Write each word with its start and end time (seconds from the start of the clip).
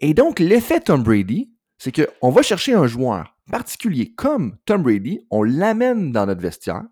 Et 0.00 0.14
donc, 0.14 0.38
l'effet 0.38 0.80
Tom 0.80 1.02
Brady, 1.02 1.52
c'est 1.78 1.92
qu'on 1.92 2.30
va 2.30 2.42
chercher 2.42 2.74
un 2.74 2.86
joueur 2.86 3.36
particulier 3.50 4.14
comme 4.14 4.56
Tom 4.64 4.82
Brady, 4.82 5.20
on 5.30 5.42
l'amène 5.42 6.12
dans 6.12 6.26
notre 6.26 6.40
vestiaire, 6.40 6.84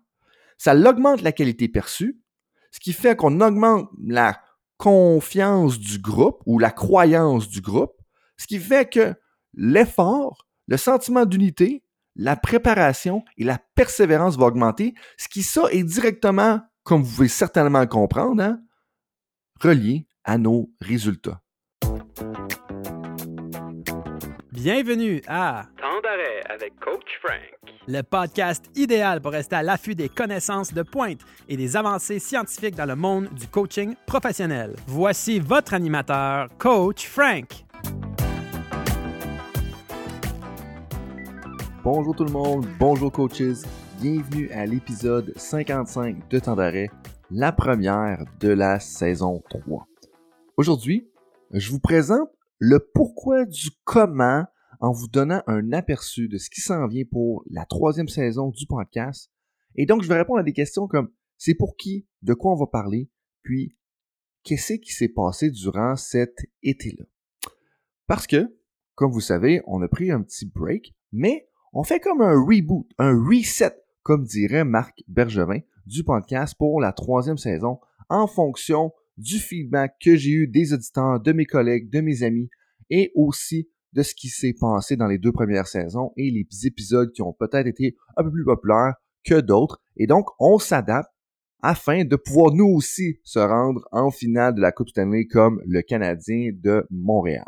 ça 0.57 0.75
augmente 0.75 1.21
la 1.21 1.31
qualité 1.31 1.67
perçue, 1.67 2.19
ce 2.71 2.79
qui 2.79 2.93
fait 2.93 3.15
qu'on 3.15 3.39
augmente 3.41 3.89
la 4.03 4.41
confiance 4.77 5.79
du 5.79 5.99
groupe 5.99 6.41
ou 6.45 6.59
la 6.59 6.71
croyance 6.71 7.47
du 7.47 7.61
groupe, 7.61 7.93
ce 8.37 8.47
qui 8.47 8.59
fait 8.59 8.89
que 8.89 9.15
l'effort, 9.53 10.47
le 10.67 10.77
sentiment 10.77 11.25
d'unité, 11.25 11.83
la 12.15 12.35
préparation 12.35 13.23
et 13.37 13.43
la 13.43 13.59
persévérance 13.75 14.37
vont 14.37 14.47
augmenter, 14.47 14.95
ce 15.17 15.27
qui 15.27 15.43
ça 15.43 15.63
est 15.71 15.83
directement, 15.83 16.61
comme 16.83 17.03
vous 17.03 17.15
pouvez 17.15 17.27
certainement 17.27 17.85
comprendre, 17.85 18.41
hein, 18.41 18.59
relié 19.61 20.07
à 20.23 20.37
nos 20.37 20.71
résultats. 20.81 21.41
Bienvenue 24.69 25.21
à 25.29 25.63
Temps 25.77 26.01
d'arrêt 26.03 26.41
avec 26.49 26.77
Coach 26.81 27.07
Frank. 27.23 27.77
le 27.87 28.01
podcast 28.01 28.65
idéal 28.75 29.21
pour 29.21 29.31
rester 29.31 29.55
à 29.55 29.63
l'affût 29.63 29.95
des 29.95 30.09
connaissances 30.09 30.73
de 30.73 30.83
pointe 30.83 31.21
et 31.47 31.55
des 31.55 31.77
avancées 31.77 32.19
scientifiques 32.19 32.75
dans 32.75 32.85
le 32.85 32.97
monde 32.97 33.29
du 33.29 33.47
coaching 33.47 33.95
professionnel. 34.05 34.75
Voici 34.85 35.39
votre 35.39 35.73
animateur, 35.73 36.49
Coach 36.57 37.07
Frank. 37.07 37.63
Bonjour 41.81 42.13
tout 42.13 42.25
le 42.25 42.33
monde, 42.33 42.67
bonjour 42.77 43.09
coaches, 43.09 43.63
bienvenue 44.01 44.51
à 44.51 44.65
l'épisode 44.65 45.31
55 45.37 46.27
de 46.27 46.39
Temps 46.39 46.57
d'arrêt, 46.57 46.91
la 47.31 47.53
première 47.53 48.25
de 48.41 48.49
la 48.49 48.81
saison 48.81 49.41
3. 49.49 49.87
Aujourd'hui, 50.57 51.09
je 51.53 51.71
vous 51.71 51.79
présente 51.79 52.27
le 52.59 52.79
pourquoi 52.79 53.45
du 53.45 53.69
comment 53.85 54.43
en 54.79 54.91
vous 54.91 55.07
donnant 55.07 55.41
un 55.47 55.71
aperçu 55.73 56.27
de 56.27 56.37
ce 56.37 56.49
qui 56.49 56.61
s'en 56.61 56.87
vient 56.87 57.05
pour 57.09 57.43
la 57.49 57.65
troisième 57.65 58.07
saison 58.07 58.49
du 58.49 58.65
podcast. 58.65 59.31
Et 59.75 59.85
donc, 59.85 60.01
je 60.03 60.07
vais 60.07 60.17
répondre 60.17 60.39
à 60.39 60.43
des 60.43 60.53
questions 60.53 60.87
comme 60.87 61.09
c'est 61.37 61.55
pour 61.55 61.75
qui, 61.77 62.07
de 62.21 62.33
quoi 62.33 62.53
on 62.53 62.57
va 62.57 62.67
parler, 62.67 63.09
puis 63.43 63.77
qu'est-ce 64.43 64.73
qui 64.73 64.91
s'est 64.91 65.09
passé 65.09 65.51
durant 65.51 65.95
cet 65.95 66.35
été-là? 66.63 67.05
Parce 68.07 68.27
que, 68.27 68.57
comme 68.95 69.11
vous 69.11 69.21
savez, 69.21 69.61
on 69.67 69.81
a 69.81 69.87
pris 69.87 70.11
un 70.11 70.21
petit 70.21 70.45
break, 70.45 70.95
mais 71.11 71.47
on 71.73 71.83
fait 71.83 71.99
comme 71.99 72.21
un 72.21 72.33
reboot, 72.33 72.87
un 72.97 73.13
reset, 73.13 73.75
comme 74.01 74.23
dirait 74.23 74.63
Marc 74.63 75.03
Bergevin, 75.07 75.59
du 75.85 76.03
podcast 76.03 76.55
pour 76.57 76.81
la 76.81 76.91
troisième 76.93 77.37
saison, 77.37 77.79
en 78.09 78.27
fonction 78.27 78.91
du 79.17 79.39
feedback 79.39 79.95
que 79.99 80.15
j'ai 80.15 80.31
eu 80.31 80.47
des 80.47 80.73
auditeurs, 80.73 81.19
de 81.19 81.31
mes 81.33 81.45
collègues, 81.45 81.89
de 81.89 82.01
mes 82.01 82.23
amis, 82.23 82.49
et 82.89 83.11
aussi 83.15 83.69
de 83.93 84.03
ce 84.03 84.13
qui 84.13 84.29
s'est 84.29 84.55
passé 84.59 84.95
dans 84.95 85.07
les 85.07 85.17
deux 85.17 85.31
premières 85.31 85.67
saisons 85.67 86.11
et 86.17 86.31
les 86.31 86.67
épisodes 86.67 87.11
qui 87.11 87.21
ont 87.21 87.33
peut-être 87.33 87.67
été 87.67 87.95
un 88.15 88.23
peu 88.23 88.31
plus 88.31 88.45
populaires 88.45 88.95
que 89.23 89.39
d'autres. 89.39 89.81
Et 89.95 90.07
donc, 90.07 90.27
on 90.39 90.59
s'adapte 90.59 91.11
afin 91.61 92.05
de 92.05 92.15
pouvoir 92.15 92.53
nous 92.53 92.67
aussi 92.67 93.19
se 93.23 93.39
rendre 93.39 93.87
en 93.91 94.11
finale 94.11 94.55
de 94.55 94.61
la 94.61 94.71
Coupe 94.71 94.89
Stanley 94.89 95.25
comme 95.25 95.61
le 95.65 95.81
Canadien 95.81 96.51
de 96.53 96.85
Montréal. 96.89 97.47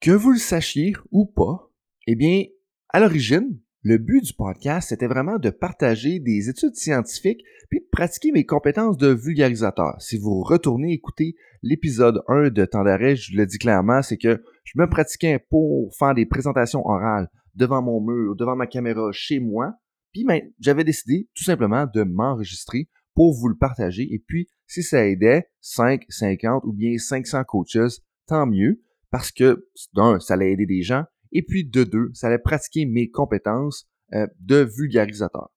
Que 0.00 0.12
vous 0.12 0.30
le 0.30 0.38
sachiez 0.38 0.94
ou 1.10 1.26
pas, 1.26 1.70
eh 2.06 2.14
bien, 2.14 2.44
à 2.88 3.00
l'origine, 3.00 3.60
le 3.82 3.96
but 3.96 4.22
du 4.22 4.34
podcast, 4.34 4.90
c'était 4.90 5.06
vraiment 5.06 5.38
de 5.38 5.48
partager 5.48 6.20
des 6.20 6.50
études 6.50 6.74
scientifiques 6.74 7.42
puis 7.70 7.80
de 7.80 7.86
pratiquer 7.90 8.30
mes 8.30 8.44
compétences 8.44 8.98
de 8.98 9.08
vulgarisateur. 9.08 9.94
Si 10.00 10.18
vous 10.18 10.42
retournez 10.42 10.92
écouter 10.92 11.34
l'épisode 11.62 12.22
1 12.28 12.50
de 12.50 12.64
Temps 12.66 12.84
d'arrêt, 12.84 13.16
je 13.16 13.34
le 13.34 13.46
dis 13.46 13.58
clairement, 13.58 14.02
c'est 14.02 14.18
que 14.18 14.42
je 14.64 14.72
me 14.76 14.86
pratiquais 14.86 15.38
pour 15.48 15.94
faire 15.96 16.14
des 16.14 16.26
présentations 16.26 16.86
orales 16.86 17.30
devant 17.54 17.80
mon 17.80 18.00
mur, 18.00 18.36
devant 18.36 18.54
ma 18.54 18.66
caméra, 18.66 19.10
chez 19.12 19.40
moi. 19.40 19.74
Puis 20.12 20.24
ben, 20.24 20.42
j'avais 20.58 20.84
décidé 20.84 21.28
tout 21.34 21.44
simplement 21.44 21.86
de 21.86 22.02
m'enregistrer 22.02 22.88
pour 23.14 23.34
vous 23.34 23.48
le 23.48 23.56
partager. 23.56 24.02
Et 24.12 24.18
puis, 24.18 24.48
si 24.66 24.82
ça 24.82 25.06
aidait 25.06 25.48
5, 25.60 26.04
50 26.08 26.64
ou 26.64 26.72
bien 26.72 26.98
500 26.98 27.44
coaches, 27.44 27.98
tant 28.26 28.46
mieux, 28.46 28.82
parce 29.10 29.32
que 29.32 29.68
d'un, 29.94 30.20
ça 30.20 30.34
allait 30.34 30.52
aider 30.52 30.66
des 30.66 30.82
gens, 30.82 31.04
et 31.32 31.42
puis 31.42 31.64
de 31.64 31.84
deux, 31.84 32.10
ça 32.14 32.26
allait 32.26 32.38
pratiquer 32.38 32.86
mes 32.86 33.10
compétences 33.10 33.88
euh, 34.14 34.26
de 34.40 34.68
vulgarisateur. 34.76 35.50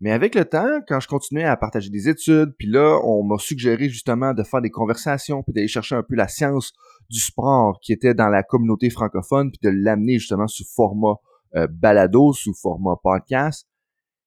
Mais 0.00 0.12
avec 0.12 0.34
le 0.34 0.46
temps, 0.46 0.80
quand 0.88 0.98
je 0.98 1.08
continuais 1.08 1.44
à 1.44 1.58
partager 1.58 1.90
des 1.90 2.08
études, 2.08 2.54
puis 2.58 2.66
là, 2.66 2.98
on 3.04 3.22
m'a 3.22 3.36
suggéré 3.38 3.90
justement 3.90 4.32
de 4.32 4.42
faire 4.42 4.62
des 4.62 4.70
conversations, 4.70 5.42
puis 5.42 5.52
d'aller 5.52 5.68
chercher 5.68 5.94
un 5.94 6.02
peu 6.02 6.14
la 6.14 6.26
science 6.26 6.72
du 7.10 7.20
sport 7.20 7.78
qui 7.82 7.92
était 7.92 8.14
dans 8.14 8.28
la 8.28 8.42
communauté 8.42 8.88
francophone, 8.88 9.50
puis 9.50 9.60
de 9.62 9.68
l'amener 9.68 10.18
justement 10.18 10.46
sous 10.46 10.64
format 10.74 11.16
euh, 11.56 11.66
balado, 11.70 12.32
sous 12.32 12.54
format 12.54 12.94
podcast, 13.02 13.68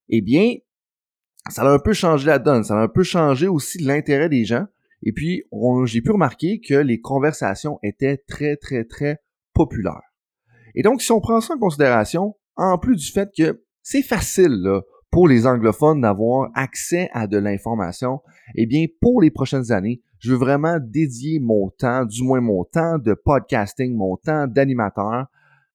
eh 0.09 0.21
bien, 0.21 0.53
ça 1.49 1.63
a 1.63 1.73
un 1.73 1.79
peu 1.79 1.93
changé 1.93 2.27
la 2.27 2.37
donne, 2.37 2.63
ça 2.63 2.75
a 2.75 2.83
un 2.83 2.87
peu 2.87 3.03
changé 3.03 3.47
aussi 3.47 3.79
l'intérêt 3.79 4.29
des 4.29 4.45
gens. 4.45 4.65
Et 5.01 5.11
puis, 5.11 5.43
j'ai 5.85 6.01
pu 6.01 6.11
remarquer 6.11 6.61
que 6.61 6.75
les 6.75 7.01
conversations 7.01 7.79
étaient 7.81 8.17
très, 8.27 8.57
très, 8.57 8.85
très 8.85 9.17
populaires. 9.53 10.12
Et 10.75 10.83
donc, 10.83 11.01
si 11.01 11.11
on 11.11 11.19
prend 11.19 11.41
ça 11.41 11.55
en 11.55 11.59
considération, 11.59 12.35
en 12.55 12.77
plus 12.77 12.95
du 12.95 13.11
fait 13.11 13.29
que 13.35 13.63
c'est 13.81 14.01
facile 14.01 14.61
là, 14.61 14.81
pour 15.11 15.27
les 15.27 15.45
anglophones 15.45 16.01
d'avoir 16.01 16.49
accès 16.55 17.09
à 17.13 17.27
de 17.27 17.37
l'information, 17.37 18.21
eh 18.55 18.65
bien, 18.65 18.85
pour 18.99 19.21
les 19.21 19.29
prochaines 19.29 19.71
années, 19.71 20.01
je 20.19 20.31
veux 20.31 20.37
vraiment 20.37 20.77
dédier 20.81 21.39
mon 21.39 21.69
temps, 21.69 22.05
du 22.05 22.23
moins 22.23 22.41
mon 22.41 22.63
temps 22.63 22.97
de 22.97 23.13
podcasting, 23.13 23.95
mon 23.95 24.17
temps 24.17 24.47
d'animateur, 24.47 25.27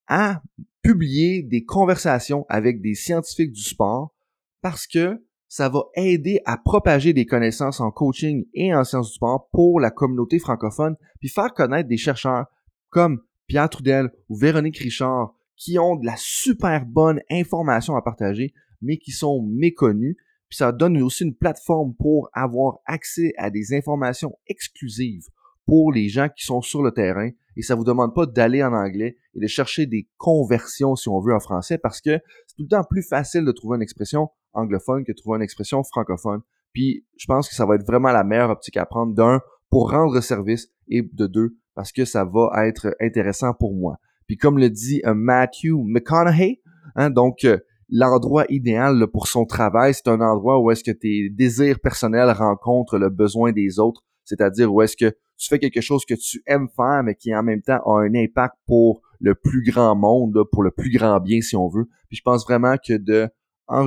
à 0.09 0.43
publier 0.83 1.43
des 1.43 1.65
conversations 1.65 2.47
avec 2.49 2.81
des 2.81 2.95
scientifiques 2.95 3.53
du 3.53 3.63
sport 3.63 4.15
parce 4.63 4.87
que 4.87 5.23
ça 5.49 5.69
va 5.69 5.85
aider 5.95 6.41
à 6.45 6.57
propager 6.57 7.13
des 7.13 7.27
connaissances 7.27 7.81
en 7.81 7.91
coaching 7.91 8.45
et 8.55 8.75
en 8.75 8.85
sciences 8.85 9.09
du 9.09 9.15
sport 9.15 9.49
pour 9.53 9.81
la 9.81 9.91
communauté 9.91 10.39
francophone, 10.39 10.97
puis 11.21 11.29
faire 11.29 11.55
connaître 11.55 11.89
des 11.89 11.97
chercheurs 11.97 12.47
comme 12.91 13.21
Pierre 13.49 13.69
Trudel 13.69 14.11
ou 14.29 14.37
Véronique 14.37 14.79
Richard 14.79 15.35
qui 15.57 15.79
ont 15.79 15.97
de 15.97 16.07
la 16.07 16.15
super 16.17 16.87
bonne 16.87 17.21
information 17.31 17.97
à 17.97 18.03
partager, 18.03 18.55
mais 18.81 18.99
qui 18.99 19.11
sont 19.11 19.43
méconnus. 19.43 20.17
Puis 20.49 20.59
ça 20.59 20.71
donne 20.71 21.03
aussi 21.03 21.25
une 21.25 21.35
plateforme 21.35 21.95
pour 21.95 22.31
avoir 22.33 22.79
accès 22.87 23.33
à 23.37 23.51
des 23.51 23.75
informations 23.75 24.39
exclusives 24.47 25.27
pour 25.67 25.93
les 25.93 26.09
gens 26.09 26.29
qui 26.29 26.47
sont 26.47 26.63
sur 26.63 26.83
le 26.83 26.93
terrain. 26.93 27.31
Et 27.57 27.63
ça 27.63 27.75
vous 27.75 27.85
demande 27.85 28.15
pas 28.15 28.25
d'aller 28.25 28.63
en 28.63 28.73
anglais 28.73 29.17
et 29.35 29.41
de 29.41 29.47
chercher 29.49 29.87
des 29.87 30.09
conversions, 30.17 30.95
si 30.95 31.09
on 31.09 31.21
veut, 31.21 31.35
en 31.35 31.41
français, 31.41 31.77
parce 31.77 32.01
que 32.01 32.21
c'est 32.47 32.57
tout 32.57 32.63
le 32.63 32.69
temps 32.69 32.85
plus 32.89 33.03
facile 33.03 33.45
de 33.45 33.53
trouver 33.53 33.77
une 33.77 33.83
expression 33.83 34.31
anglophone 34.53 35.05
que 35.05 35.13
de 35.13 35.17
trouver 35.17 35.37
une 35.37 35.43
expression 35.43 35.83
francophone. 35.83 36.41
Puis 36.73 37.05
je 37.17 37.27
pense 37.27 37.49
que 37.49 37.55
ça 37.55 37.67
va 37.67 37.75
être 37.75 37.87
vraiment 37.87 38.13
la 38.13 38.25
meilleure 38.25 38.51
optique 38.51 38.77
à 38.77 38.87
prendre 38.87 39.15
d'un 39.15 39.41
pour 39.71 39.91
rendre 39.91 40.21
service 40.21 40.69
et 40.89 41.03
de 41.03 41.27
deux 41.27 41.59
parce 41.79 41.93
que 41.93 42.05
ça 42.05 42.25
va 42.25 42.67
être 42.67 42.97
intéressant 43.01 43.55
pour 43.55 43.73
moi. 43.73 43.99
Puis 44.27 44.37
comme 44.37 44.59
le 44.59 44.69
dit 44.69 45.01
euh, 45.07 45.15
Matthew 45.15 45.75
McConaughey, 45.85 46.61
hein, 46.97 47.09
donc 47.09 47.45
euh, 47.45 47.59
l'endroit 47.89 48.47
idéal 48.49 49.07
pour 49.13 49.29
son 49.29 49.45
travail, 49.45 49.95
c'est 49.95 50.09
un 50.09 50.21
endroit 50.21 50.59
où 50.59 50.73
est-ce 50.73 50.83
que 50.83 50.91
tes 50.91 51.31
désirs 51.31 51.79
personnels 51.79 52.33
rencontrent 52.33 52.99
le 52.99 53.11
besoin 53.11 53.53
des 53.53 53.79
autres, 53.79 54.03
c'est-à-dire 54.25 54.75
où 54.75 54.83
est-ce 54.83 54.97
que 54.97 55.15
tu 55.37 55.49
fais 55.49 55.61
quelque 55.61 55.81
chose 55.81 56.05
que 56.05 56.15
tu 56.15 56.43
aimes 56.49 56.67
faire, 56.75 57.05
mais 57.05 57.15
qui 57.15 57.33
en 57.33 57.45
même 57.45 57.63
temps 57.63 57.81
a 57.87 58.01
un 58.01 58.13
impact 58.13 58.57
pour 58.67 59.01
le 59.21 59.37
plus 59.37 59.63
grand 59.63 59.95
monde, 59.95 60.37
pour 60.51 60.65
le 60.65 60.73
plus 60.73 60.91
grand 60.91 61.21
bien 61.21 61.41
si 61.41 61.55
on 61.55 61.69
veut. 61.69 61.87
Puis 62.09 62.17
je 62.17 62.23
pense 62.23 62.45
vraiment 62.45 62.75
que 62.85 62.95
de 62.95 63.29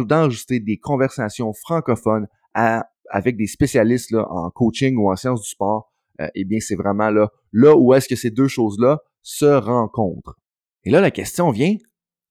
d'enregistrer 0.05 0.61
des 0.61 0.77
conversations 0.77 1.51
francophones 1.51 2.27
avec 2.53 3.35
des 3.35 3.47
spécialistes 3.47 4.13
en 4.15 4.49
coaching 4.49 4.95
ou 4.95 5.11
en 5.11 5.17
sciences 5.17 5.41
du 5.41 5.49
sport, 5.49 5.90
eh 6.35 6.45
bien, 6.45 6.59
c'est 6.59 6.75
vraiment 6.75 7.09
là, 7.09 7.29
là 7.51 7.75
où 7.75 7.93
est-ce 7.93 8.07
que 8.07 8.15
ces 8.15 8.31
deux 8.31 8.47
choses-là 8.47 8.99
se 9.21 9.45
rencontrent. 9.45 10.37
Et 10.83 10.89
là, 10.89 11.01
la 11.01 11.11
question 11.11 11.51
vient, 11.51 11.75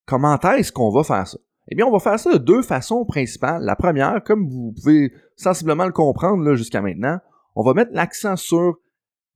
comment 0.07 0.39
est-ce 0.39 0.73
qu'on 0.73 0.91
va 0.91 1.05
faire 1.05 1.27
ça? 1.27 1.39
Eh 1.69 1.77
bien, 1.77 1.87
on 1.87 1.93
va 1.93 2.01
faire 2.01 2.19
ça 2.19 2.33
de 2.33 2.39
deux 2.39 2.63
façons 2.63 3.05
principales. 3.05 3.63
La 3.63 3.77
première, 3.77 4.23
comme 4.25 4.49
vous 4.49 4.73
pouvez 4.73 5.13
sensiblement 5.37 5.87
le 5.87 5.93
comprendre 5.93 6.55
jusqu'à 6.55 6.83
maintenant, 6.83 7.19
on 7.55 7.63
va 7.63 7.75
mettre 7.75 7.93
l'accent 7.93 8.37
sur 8.37 8.75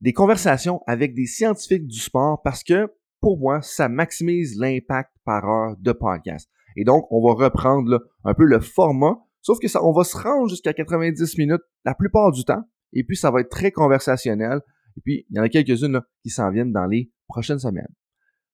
des 0.01 0.11
conversations 0.11 0.81
avec 0.85 1.13
des 1.13 1.25
scientifiques 1.25 1.87
du 1.87 1.99
sport 1.99 2.41
parce 2.43 2.63
que, 2.63 2.91
pour 3.21 3.39
moi, 3.39 3.61
ça 3.61 3.87
maximise 3.87 4.57
l'impact 4.59 5.11
par 5.23 5.45
heure 5.45 5.75
de 5.79 5.91
podcast. 5.93 6.49
Et 6.75 6.83
donc, 6.83 7.05
on 7.09 7.25
va 7.25 7.45
reprendre 7.45 8.01
un 8.25 8.33
peu 8.33 8.43
le 8.43 8.59
format, 8.59 9.15
sauf 9.41 9.59
que 9.59 9.69
ça, 9.69 9.83
on 9.83 9.93
va 9.93 10.03
se 10.03 10.17
rendre 10.17 10.49
jusqu'à 10.49 10.73
90 10.73 11.37
minutes 11.37 11.61
la 11.85 11.95
plupart 11.95 12.31
du 12.31 12.43
temps 12.43 12.63
et 12.93 13.03
puis, 13.03 13.17
ça 13.17 13.31
va 13.31 13.41
être 13.41 13.49
très 13.49 13.71
conversationnel. 13.71 14.61
Et 14.97 15.01
puis, 15.01 15.25
il 15.29 15.35
y 15.35 15.39
en 15.39 15.43
a 15.43 15.49
quelques-unes 15.49 16.01
qui 16.23 16.29
s'en 16.29 16.51
viennent 16.51 16.71
dans 16.71 16.85
les 16.85 17.11
prochaines 17.27 17.59
semaines. 17.59 17.93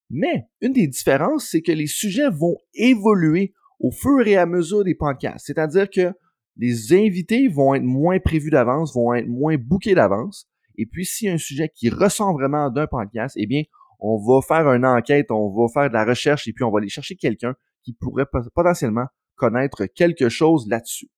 Mais 0.10 0.48
une 0.62 0.74
des 0.74 0.88
différences, 0.88 1.50
c'est 1.50 1.62
que 1.62 1.72
les 1.72 1.88
sujets 1.88 2.30
vont 2.30 2.58
évoluer 2.74 3.54
au 3.80 3.92
fur 3.92 4.28
et 4.28 4.36
à 4.36 4.46
mesure 4.46 4.84
des 4.84 4.96
podcasts. 4.96 5.46
C'est-à-dire 5.46 5.90
que 5.90 6.12
les 6.58 6.94
invités 6.94 7.48
vont 7.48 7.74
être 7.76 7.84
moins 7.84 8.20
prévus 8.20 8.50
d'avance, 8.50 8.94
vont 8.94 9.14
être 9.14 9.28
moins 9.28 9.58
bookés 9.58 9.96
d'avance. 9.96 10.48
Et 10.78 10.86
puis, 10.86 11.06
s'il 11.06 11.28
y 11.28 11.32
a 11.32 11.34
un 11.34 11.38
sujet 11.38 11.70
qui 11.74 11.90
ressent 11.90 12.34
vraiment 12.34 12.70
d'un 12.70 12.88
podcast, 12.88 13.36
eh 13.40 13.48
bien, 13.48 13.64
on 14.00 14.18
va 14.18 14.42
faire 14.42 14.68
une 14.72 14.86
enquête, 14.86 15.32
on 15.32 15.50
va 15.50 15.68
faire 15.72 15.90
de 15.90 15.94
la 15.94 16.06
recherche 16.06 16.48
et 16.48 16.54
puis 16.54 16.64
on 16.64 16.72
va 16.72 16.80
aller 16.80 16.90
chercher 16.90 17.16
quelqu'un 17.16 17.56
qui 17.84 17.94
pourrait 17.94 18.26
potentiellement 18.54 19.06
connaître 19.36 19.86
quelque 19.86 20.30
chose 20.30 20.68
là-dessus. 20.68 21.10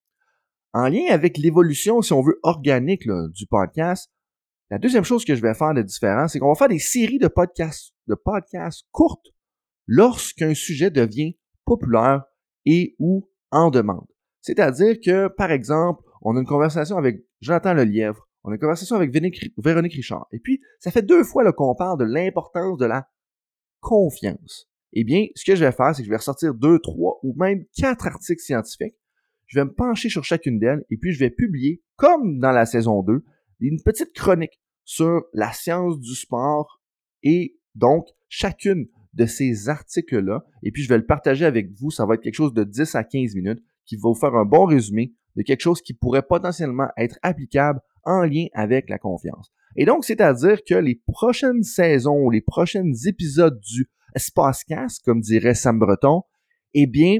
En 0.73 0.87
lien 0.87 1.05
avec 1.09 1.37
l'évolution, 1.37 2.01
si 2.01 2.13
on 2.13 2.21
veut, 2.21 2.39
organique 2.41 3.07
du 3.33 3.45
podcast, 3.45 4.11
la 4.71 4.79
deuxième 4.79 5.03
chose 5.03 5.23
que 5.23 5.35
je 5.35 5.41
vais 5.41 5.53
faire 5.53 5.75
de 5.75 5.83
différent, 5.83 6.27
c'est 6.27 6.39
qu'on 6.39 6.49
va 6.49 6.55
faire 6.55 6.67
des 6.67 6.79
séries 6.79 7.19
de 7.19 7.27
podcasts, 7.27 7.93
de 8.07 8.15
podcasts 8.15 8.87
courtes 8.91 9.27
lorsqu'un 9.85 10.55
sujet 10.55 10.89
devient 10.89 11.37
populaire 11.63 12.23
et 12.65 12.95
ou 12.97 13.29
en 13.51 13.69
demande. 13.69 14.07
C'est-à-dire 14.41 14.95
que, 14.99 15.27
par 15.27 15.51
exemple, 15.51 16.01
on 16.23 16.35
a 16.35 16.39
une 16.39 16.47
conversation 16.47 16.97
avec 16.97 17.23
Jonathan 17.39 17.75
Lelièvre, 17.75 18.27
on 18.43 18.49
a 18.49 18.55
une 18.55 18.59
conversation 18.59 18.95
avec 18.95 19.11
Véronique 19.11 19.93
Richard, 19.93 20.27
et 20.31 20.39
puis 20.39 20.59
ça 20.79 20.89
fait 20.89 21.03
deux 21.03 21.23
fois 21.23 21.51
qu'on 21.53 21.75
parle 21.75 21.99
de 21.99 22.05
l'importance 22.05 22.79
de 22.79 22.85
la 22.85 23.07
confiance. 23.79 24.67
Eh 24.93 25.03
bien, 25.03 25.27
ce 25.35 25.45
que 25.45 25.55
je 25.55 25.63
vais 25.63 25.71
faire, 25.71 25.95
c'est 25.95 26.01
que 26.01 26.05
je 26.05 26.09
vais 26.09 26.17
ressortir 26.17 26.53
deux, 26.53 26.79
trois 26.79 27.19
ou 27.21 27.35
même 27.35 27.63
quatre 27.75 28.07
articles 28.07 28.41
scientifiques. 28.41 28.95
Je 29.53 29.59
vais 29.59 29.65
me 29.65 29.71
pencher 29.73 30.09
sur 30.09 30.23
chacune 30.23 30.57
d'elles 30.57 30.83
et 30.89 30.97
puis 30.97 31.11
je 31.11 31.19
vais 31.19 31.29
publier, 31.29 31.83
comme 31.95 32.39
dans 32.39 32.51
la 32.51 32.65
saison 32.65 33.03
2, 33.03 33.23
une 33.59 33.79
petite 33.83 34.11
chronique 34.11 34.59
sur 34.83 35.25
la 35.31 35.53
science 35.53 35.99
du 35.99 36.15
sport 36.15 36.81
et 37.21 37.55
donc 37.75 38.07
chacune 38.29 38.87
de 39.13 39.27
ces 39.27 39.69
articles-là. 39.69 40.43
Et 40.63 40.71
puis 40.71 40.81
je 40.81 40.89
vais 40.89 40.97
le 40.97 41.05
partager 41.05 41.45
avec 41.45 41.69
vous. 41.79 41.91
Ça 41.91 42.07
va 42.07 42.15
être 42.15 42.21
quelque 42.21 42.33
chose 42.33 42.55
de 42.55 42.63
10 42.63 42.95
à 42.95 43.03
15 43.03 43.35
minutes 43.35 43.63
qui 43.85 43.95
va 43.95 44.09
vous 44.09 44.15
faire 44.15 44.33
un 44.33 44.43
bon 44.43 44.65
résumé 44.65 45.13
de 45.35 45.43
quelque 45.43 45.61
chose 45.61 45.83
qui 45.83 45.93
pourrait 45.93 46.23
potentiellement 46.23 46.87
être 46.97 47.19
applicable 47.21 47.79
en 48.05 48.23
lien 48.23 48.47
avec 48.55 48.89
la 48.89 48.97
confiance. 48.97 49.51
Et 49.75 49.85
donc, 49.85 50.03
c'est-à-dire 50.03 50.63
que 50.67 50.73
les 50.73 50.95
prochaines 51.05 51.61
saisons, 51.61 52.27
les 52.31 52.41
prochains 52.41 52.91
épisodes 53.05 53.59
du 53.59 53.87
Spacecast, 54.15 55.03
comme 55.05 55.21
dirait 55.21 55.53
Sam 55.53 55.77
Breton, 55.77 56.23
eh 56.73 56.87
bien, 56.87 57.19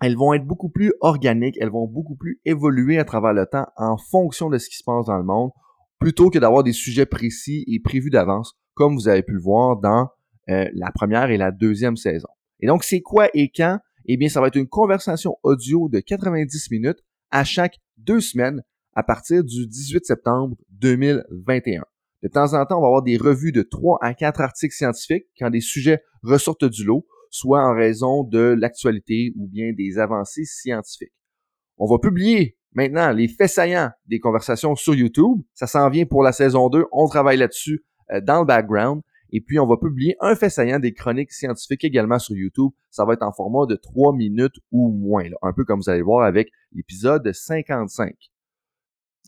elles 0.00 0.16
vont 0.16 0.32
être 0.32 0.46
beaucoup 0.46 0.70
plus 0.70 0.92
organiques, 1.00 1.56
elles 1.60 1.70
vont 1.70 1.86
beaucoup 1.86 2.16
plus 2.16 2.40
évoluer 2.44 2.98
à 2.98 3.04
travers 3.04 3.32
le 3.32 3.46
temps 3.46 3.66
en 3.76 3.96
fonction 3.96 4.48
de 4.48 4.58
ce 4.58 4.68
qui 4.68 4.76
se 4.76 4.84
passe 4.84 5.06
dans 5.06 5.18
le 5.18 5.24
monde, 5.24 5.50
plutôt 5.98 6.30
que 6.30 6.38
d'avoir 6.38 6.62
des 6.62 6.72
sujets 6.72 7.06
précis 7.06 7.64
et 7.68 7.80
prévus 7.80 8.10
d'avance, 8.10 8.58
comme 8.74 8.94
vous 8.94 9.08
avez 9.08 9.22
pu 9.22 9.32
le 9.32 9.40
voir 9.40 9.76
dans 9.76 10.08
euh, 10.48 10.68
la 10.74 10.90
première 10.90 11.30
et 11.30 11.36
la 11.36 11.50
deuxième 11.50 11.96
saison. 11.96 12.28
Et 12.60 12.66
donc, 12.66 12.84
c'est 12.84 13.00
quoi 13.00 13.28
et 13.34 13.50
quand? 13.54 13.78
Eh 14.06 14.16
bien, 14.16 14.28
ça 14.28 14.40
va 14.40 14.48
être 14.48 14.56
une 14.56 14.68
conversation 14.68 15.36
audio 15.42 15.88
de 15.88 16.00
90 16.00 16.70
minutes 16.70 16.98
à 17.30 17.44
chaque 17.44 17.78
deux 17.98 18.20
semaines 18.20 18.62
à 18.94 19.02
partir 19.02 19.44
du 19.44 19.66
18 19.66 20.04
septembre 20.06 20.56
2021. 20.70 21.84
De 22.22 22.28
temps 22.28 22.54
en 22.54 22.64
temps, 22.66 22.78
on 22.78 22.80
va 22.80 22.86
avoir 22.86 23.02
des 23.02 23.16
revues 23.16 23.52
de 23.52 23.62
3 23.62 23.98
à 24.00 24.14
4 24.14 24.40
articles 24.40 24.74
scientifiques 24.74 25.26
quand 25.38 25.50
des 25.50 25.60
sujets 25.60 26.02
ressortent 26.22 26.64
du 26.64 26.84
lot, 26.84 27.06
soit 27.30 27.64
en 27.64 27.74
raison 27.74 28.24
de 28.24 28.54
l'actualité 28.58 29.32
ou 29.36 29.46
bien 29.46 29.72
des 29.72 29.98
avancées 29.98 30.44
scientifiques. 30.44 31.12
On 31.78 31.86
va 31.86 31.98
publier 31.98 32.58
maintenant 32.72 33.10
les 33.12 33.28
faits 33.28 33.50
saillants 33.50 33.90
des 34.06 34.20
conversations 34.20 34.76
sur 34.76 34.94
YouTube. 34.94 35.40
Ça 35.54 35.66
s'en 35.66 35.88
vient 35.88 36.04
pour 36.04 36.22
la 36.22 36.32
saison 36.32 36.68
2. 36.68 36.84
On 36.92 37.06
travaille 37.08 37.38
là-dessus 37.38 37.84
euh, 38.12 38.20
dans 38.20 38.40
le 38.40 38.46
background. 38.46 39.02
Et 39.32 39.40
puis, 39.40 39.58
on 39.58 39.66
va 39.66 39.76
publier 39.76 40.16
un 40.20 40.34
fait 40.34 40.50
saillant 40.50 40.80
des 40.80 40.92
chroniques 40.92 41.32
scientifiques 41.32 41.84
également 41.84 42.18
sur 42.18 42.36
YouTube. 42.36 42.72
Ça 42.90 43.04
va 43.04 43.14
être 43.14 43.22
en 43.22 43.32
format 43.32 43.66
de 43.66 43.76
3 43.76 44.14
minutes 44.14 44.56
ou 44.72 44.88
moins, 44.90 45.24
un 45.42 45.52
peu 45.52 45.64
comme 45.64 45.80
vous 45.80 45.88
allez 45.88 46.02
voir 46.02 46.26
avec 46.26 46.50
l'épisode 46.72 47.32
55. 47.32 48.14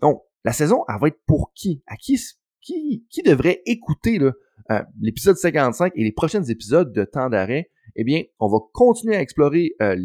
Donc, 0.01 0.23
la 0.45 0.53
saison, 0.53 0.85
elle 0.89 1.01
va 1.01 1.09
être 1.09 1.21
pour 1.25 1.53
qui? 1.55 1.83
À 1.87 1.97
qui, 1.97 2.19
qui, 2.61 3.23
devrait 3.25 3.63
écouter 3.65 4.19
euh, 4.21 4.83
l'épisode 5.01 5.37
55 5.37 5.93
et 5.95 6.03
les 6.03 6.13
prochains 6.13 6.43
épisodes 6.43 6.93
de 6.93 7.05
Temps 7.05 7.31
d'arrêt? 7.31 7.71
Eh 7.97 8.05
bien, 8.05 8.23
on 8.39 8.49
va 8.49 8.59
continuer 8.73 9.17
à 9.17 9.21
explorer 9.21 9.73
euh, 9.83 9.97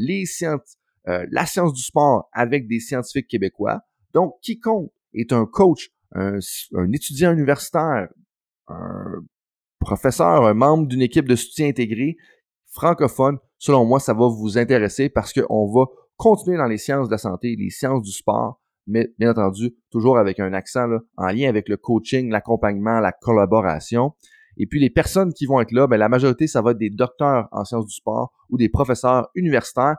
euh, 1.07 1.25
la 1.31 1.45
science 1.45 1.73
du 1.73 1.81
sport 1.81 2.29
avec 2.33 2.67
des 2.67 2.79
scientifiques 2.79 3.27
québécois. 3.27 3.81
Donc, 4.13 4.35
quiconque 4.41 4.91
est 5.13 5.31
un 5.33 5.45
coach, 5.45 5.89
un, 6.13 6.39
un 6.75 6.91
étudiant 6.91 7.33
universitaire, 7.33 8.07
un 8.67 9.23
professeur, 9.79 10.45
un 10.45 10.53
membre 10.53 10.87
d'une 10.87 11.01
équipe 11.01 11.27
de 11.27 11.35
soutien 11.35 11.67
intégré 11.67 12.17
francophone, 12.77 13.37
selon 13.57 13.85
moi, 13.85 13.99
ça 13.99 14.13
va 14.13 14.27
vous 14.27 14.57
intéresser 14.57 15.09
parce 15.09 15.33
qu'on 15.33 15.71
va 15.71 15.85
continuer 16.15 16.57
dans 16.57 16.67
les 16.67 16.77
sciences 16.77 17.07
de 17.07 17.13
la 17.13 17.17
santé, 17.17 17.55
les 17.57 17.69
sciences 17.69 18.03
du 18.03 18.11
sport, 18.11 18.61
mais 18.85 19.13
bien 19.17 19.31
entendu, 19.31 19.75
toujours 19.91 20.17
avec 20.17 20.39
un 20.39 20.53
accent 20.53 20.87
en 21.17 21.27
lien 21.27 21.49
avec 21.49 21.69
le 21.69 21.77
coaching, 21.77 22.29
l'accompagnement, 22.29 22.99
la 22.99 23.11
collaboration. 23.11 24.13
Et 24.57 24.67
puis 24.67 24.79
les 24.79 24.89
personnes 24.89 25.33
qui 25.33 25.45
vont 25.45 25.61
être 25.61 25.71
là, 25.71 25.87
ben, 25.87 25.97
la 25.97 26.09
majorité, 26.09 26.47
ça 26.47 26.61
va 26.61 26.71
être 26.71 26.77
des 26.77 26.89
docteurs 26.89 27.47
en 27.51 27.63
sciences 27.63 27.85
du 27.85 27.93
sport 27.93 28.31
ou 28.49 28.57
des 28.57 28.69
professeurs 28.69 29.29
universitaires 29.35 29.97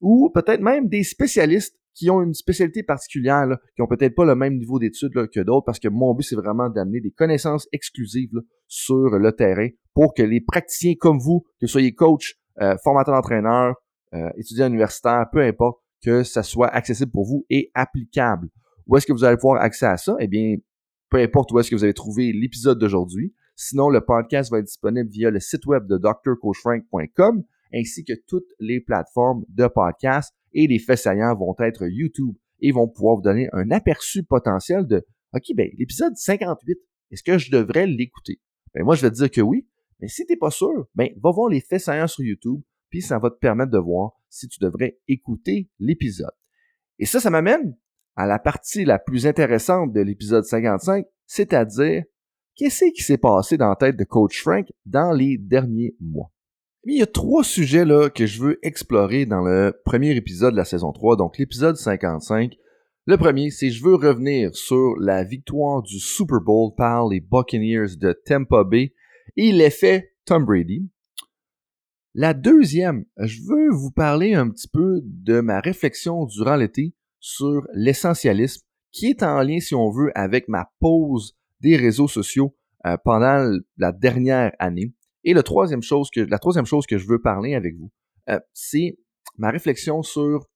ou 0.00 0.30
peut-être 0.32 0.60
même 0.60 0.88
des 0.88 1.02
spécialistes 1.02 1.76
qui 1.94 2.10
ont 2.10 2.20
une 2.22 2.34
spécialité 2.34 2.82
particulière, 2.82 3.46
qui 3.74 3.82
ont 3.82 3.86
peut-être 3.86 4.14
pas 4.14 4.24
le 4.24 4.34
même 4.34 4.56
niveau 4.56 4.78
d'études 4.78 5.28
que 5.30 5.40
d'autres, 5.40 5.64
parce 5.64 5.78
que 5.78 5.88
mon 5.88 6.12
but, 6.12 6.24
c'est 6.24 6.36
vraiment 6.36 6.68
d'amener 6.68 7.00
des 7.00 7.12
connaissances 7.12 7.68
exclusives 7.72 8.42
sur 8.66 9.10
le 9.10 9.32
terrain 9.32 9.68
pour 9.94 10.12
que 10.12 10.22
les 10.22 10.40
praticiens 10.40 10.94
comme 10.98 11.18
vous, 11.18 11.44
que 11.60 11.66
soyez 11.66 11.94
coach, 11.94 12.34
euh, 12.60 12.76
formateur 12.82 13.14
d'entraîneur, 13.14 13.76
euh, 14.12 14.28
étudiant 14.36 14.66
universitaire, 14.66 15.26
peu 15.32 15.40
importe, 15.40 15.80
que 16.02 16.22
ça 16.22 16.42
soit 16.42 16.68
accessible 16.68 17.12
pour 17.12 17.24
vous 17.24 17.46
et 17.48 17.70
applicable. 17.74 18.48
Où 18.86 18.96
est-ce 18.96 19.06
que 19.06 19.12
vous 19.12 19.24
allez 19.24 19.36
pouvoir 19.36 19.62
accéder 19.62 19.92
à 19.92 19.96
ça? 19.96 20.16
Eh 20.18 20.26
bien, 20.26 20.56
peu 21.14 21.20
importe 21.20 21.52
où 21.52 21.60
est-ce 21.60 21.70
que 21.70 21.76
vous 21.76 21.84
avez 21.84 21.94
trouvé 21.94 22.32
l'épisode 22.32 22.76
d'aujourd'hui. 22.76 23.32
Sinon, 23.54 23.88
le 23.88 24.04
podcast 24.04 24.50
va 24.50 24.58
être 24.58 24.64
disponible 24.64 25.08
via 25.08 25.30
le 25.30 25.38
site 25.38 25.64
web 25.64 25.86
de 25.86 25.96
drcoachfrank.com 25.96 27.44
ainsi 27.72 28.04
que 28.04 28.14
toutes 28.26 28.48
les 28.58 28.80
plateformes 28.80 29.44
de 29.48 29.68
podcast 29.68 30.34
et 30.54 30.66
les 30.66 30.80
faits 30.80 30.98
saillants 30.98 31.36
vont 31.36 31.54
être 31.60 31.86
YouTube 31.86 32.34
et 32.58 32.72
vont 32.72 32.88
pouvoir 32.88 33.14
vous 33.14 33.22
donner 33.22 33.48
un 33.52 33.70
aperçu 33.70 34.24
potentiel 34.24 34.88
de 34.88 35.06
OK, 35.34 35.54
ben 35.54 35.70
l'épisode 35.78 36.16
58, 36.16 36.78
est-ce 37.12 37.22
que 37.22 37.38
je 37.38 37.52
devrais 37.52 37.86
l'écouter? 37.86 38.40
Ben 38.74 38.82
moi, 38.82 38.96
je 38.96 39.02
vais 39.02 39.10
te 39.10 39.14
dire 39.14 39.30
que 39.30 39.40
oui, 39.40 39.68
mais 40.00 40.08
si 40.08 40.26
t'es 40.26 40.36
pas 40.36 40.50
sûr, 40.50 40.88
ben 40.96 41.10
va 41.22 41.30
voir 41.30 41.48
les 41.48 41.60
faits 41.60 41.82
saillants 41.82 42.08
sur 42.08 42.24
YouTube 42.24 42.60
puis 42.90 43.02
ça 43.02 43.20
va 43.20 43.30
te 43.30 43.38
permettre 43.38 43.70
de 43.70 43.78
voir 43.78 44.14
si 44.30 44.48
tu 44.48 44.58
devrais 44.60 44.98
écouter 45.06 45.70
l'épisode. 45.78 46.34
Et 46.98 47.06
ça, 47.06 47.20
ça 47.20 47.30
m'amène 47.30 47.76
à 48.16 48.26
la 48.26 48.38
partie 48.38 48.84
la 48.84 48.98
plus 48.98 49.26
intéressante 49.26 49.92
de 49.92 50.00
l'épisode 50.00 50.44
55, 50.44 51.04
c'est-à-dire 51.26 52.04
qu'est-ce 52.54 52.92
qui 52.94 53.02
s'est 53.02 53.18
passé 53.18 53.56
dans 53.56 53.68
la 53.68 53.76
tête 53.76 53.96
de 53.96 54.04
Coach 54.04 54.40
Frank 54.40 54.66
dans 54.86 55.12
les 55.12 55.38
derniers 55.38 55.94
mois? 56.00 56.30
il 56.86 56.98
y 56.98 57.02
a 57.02 57.06
trois 57.06 57.44
sujets 57.44 57.84
là, 57.84 58.10
que 58.10 58.26
je 58.26 58.42
veux 58.42 58.58
explorer 58.62 59.24
dans 59.26 59.40
le 59.40 59.72
premier 59.84 60.14
épisode 60.16 60.52
de 60.52 60.58
la 60.58 60.64
saison 60.64 60.92
3, 60.92 61.16
donc 61.16 61.38
l'épisode 61.38 61.76
55. 61.76 62.56
Le 63.06 63.16
premier, 63.16 63.50
c'est 63.50 63.70
je 63.70 63.82
veux 63.82 63.94
revenir 63.94 64.54
sur 64.54 64.94
la 64.98 65.24
victoire 65.24 65.82
du 65.82 65.98
Super 65.98 66.40
Bowl 66.40 66.74
par 66.76 67.08
les 67.08 67.20
Buccaneers 67.20 67.96
de 67.98 68.12
Tampa 68.12 68.64
Bay 68.64 68.94
et 69.36 69.52
l'effet 69.52 70.12
Tom 70.24 70.44
Brady. 70.44 70.88
La 72.14 72.34
deuxième, 72.34 73.04
je 73.18 73.40
veux 73.42 73.70
vous 73.70 73.90
parler 73.90 74.34
un 74.34 74.48
petit 74.48 74.68
peu 74.68 75.00
de 75.02 75.40
ma 75.40 75.60
réflexion 75.60 76.26
durant 76.26 76.56
l'été 76.56 76.94
sur 77.24 77.66
l'essentialisme, 77.72 78.66
qui 78.92 79.06
est 79.06 79.22
en 79.22 79.40
lien, 79.40 79.58
si 79.58 79.74
on 79.74 79.88
veut, 79.90 80.12
avec 80.14 80.46
ma 80.46 80.70
pause 80.78 81.34
des 81.60 81.74
réseaux 81.74 82.06
sociaux 82.06 82.54
euh, 82.84 82.98
pendant 83.02 83.50
la 83.78 83.92
dernière 83.92 84.52
année. 84.58 84.92
Et 85.24 85.32
la 85.32 85.42
troisième 85.42 85.80
chose 85.80 86.10
que, 86.10 86.20
la 86.20 86.38
troisième 86.38 86.66
chose 86.66 86.86
que 86.86 86.98
je 86.98 87.08
veux 87.08 87.18
parler 87.18 87.54
avec 87.54 87.76
vous, 87.76 87.90
euh, 88.28 88.38
c'est 88.52 88.98
ma 89.38 89.50
réflexion 89.50 90.02
sur 90.02 90.46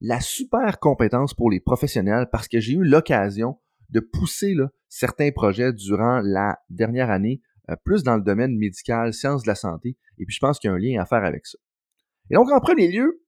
la 0.00 0.20
super 0.20 0.80
compétence 0.80 1.32
pour 1.32 1.48
les 1.48 1.60
professionnels 1.60 2.26
parce 2.32 2.48
que 2.48 2.58
j'ai 2.58 2.72
eu 2.72 2.82
l'occasion 2.82 3.60
de 3.90 4.00
pousser 4.00 4.56
certains 4.88 5.30
projets 5.30 5.72
durant 5.72 6.20
la 6.24 6.58
dernière 6.70 7.08
année 7.08 7.40
euh, 7.70 7.76
plus 7.84 8.02
dans 8.02 8.16
le 8.16 8.22
domaine 8.22 8.56
médical, 8.56 9.14
sciences 9.14 9.44
de 9.44 9.48
la 9.48 9.54
santé, 9.54 9.96
et 10.18 10.24
puis 10.24 10.34
je 10.34 10.40
pense 10.40 10.58
qu'il 10.58 10.70
y 10.70 10.72
a 10.72 10.74
un 10.74 10.78
lien 10.78 11.00
à 11.00 11.06
faire 11.06 11.24
avec 11.24 11.46
ça. 11.46 11.58
Et 12.30 12.34
donc, 12.34 12.50
en 12.50 12.58
premier 12.58 12.88
lieu, 12.88 13.22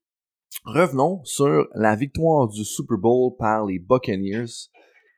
revenons 0.65 1.23
sur 1.25 1.67
la 1.75 1.97
victoire 1.97 2.49
du 2.49 2.65
Super 2.65 2.99
Bowl 2.99 3.33
par 3.39 3.67
les 3.67 3.79
Buccaneers, 3.79 4.69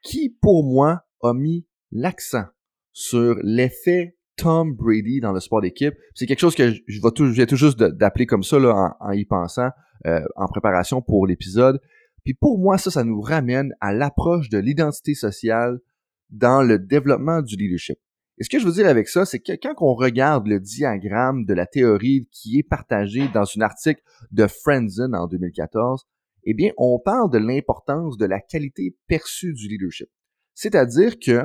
qui, 0.03 0.29
pour 0.41 0.63
moi, 0.63 1.03
a 1.21 1.33
mis 1.33 1.65
l'accent 1.91 2.45
sur 2.93 3.35
l'effet 3.43 4.17
Tom 4.37 4.73
Brady 4.73 5.19
dans 5.19 5.31
le 5.31 5.39
sport 5.39 5.61
d'équipe. 5.61 5.93
C'est 6.15 6.25
quelque 6.25 6.39
chose 6.39 6.55
que 6.55 6.71
je 6.71 7.01
vais 7.01 7.11
tout, 7.11 7.25
viens 7.25 7.45
tout 7.45 7.55
juste 7.55 7.77
d'appeler 7.77 8.25
comme 8.25 8.43
ça 8.43 8.59
là, 8.59 8.95
en, 8.99 9.11
y 9.11 9.25
pensant 9.25 9.69
euh, 10.05 10.21
en 10.35 10.47
préparation 10.47 11.01
pour 11.01 11.27
l'épisode. 11.27 11.79
Puis 12.23 12.33
pour 12.33 12.59
moi, 12.59 12.77
ça, 12.77 12.91
ça 12.91 13.03
nous 13.03 13.21
ramène 13.21 13.73
à 13.79 13.93
l'approche 13.93 14.49
de 14.49 14.57
l'identité 14.57 15.13
sociale 15.13 15.79
dans 16.29 16.63
le 16.63 16.79
développement 16.79 17.41
du 17.41 17.55
leadership. 17.55 17.97
Et 18.41 18.43
ce 18.43 18.49
que 18.49 18.57
je 18.57 18.65
veux 18.65 18.73
dire 18.73 18.87
avec 18.87 19.07
ça, 19.07 19.23
c'est 19.23 19.37
que 19.37 19.51
quand 19.51 19.75
on 19.81 19.93
regarde 19.93 20.47
le 20.47 20.59
diagramme 20.59 21.45
de 21.45 21.53
la 21.53 21.67
théorie 21.67 22.27
qui 22.31 22.57
est 22.57 22.67
partagé 22.67 23.27
dans 23.27 23.43
un 23.55 23.61
article 23.61 24.01
de 24.31 24.47
Frenzen 24.47 25.13
en 25.13 25.27
2014, 25.27 26.07
eh 26.45 26.55
bien, 26.55 26.71
on 26.77 26.97
parle 26.97 27.29
de 27.29 27.37
l'importance 27.37 28.17
de 28.17 28.25
la 28.25 28.39
qualité 28.39 28.97
perçue 29.05 29.53
du 29.53 29.67
leadership. 29.67 30.09
C'est-à-dire 30.55 31.19
que 31.19 31.43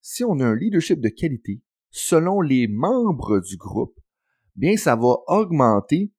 si 0.00 0.24
on 0.24 0.40
a 0.40 0.46
un 0.46 0.56
leadership 0.56 1.02
de 1.02 1.10
qualité, 1.10 1.60
selon 1.90 2.40
les 2.40 2.66
membres 2.66 3.40
du 3.40 3.58
groupe, 3.58 4.00
bien, 4.56 4.78
ça 4.78 4.96
va 4.96 5.16
augmenter 5.26 6.14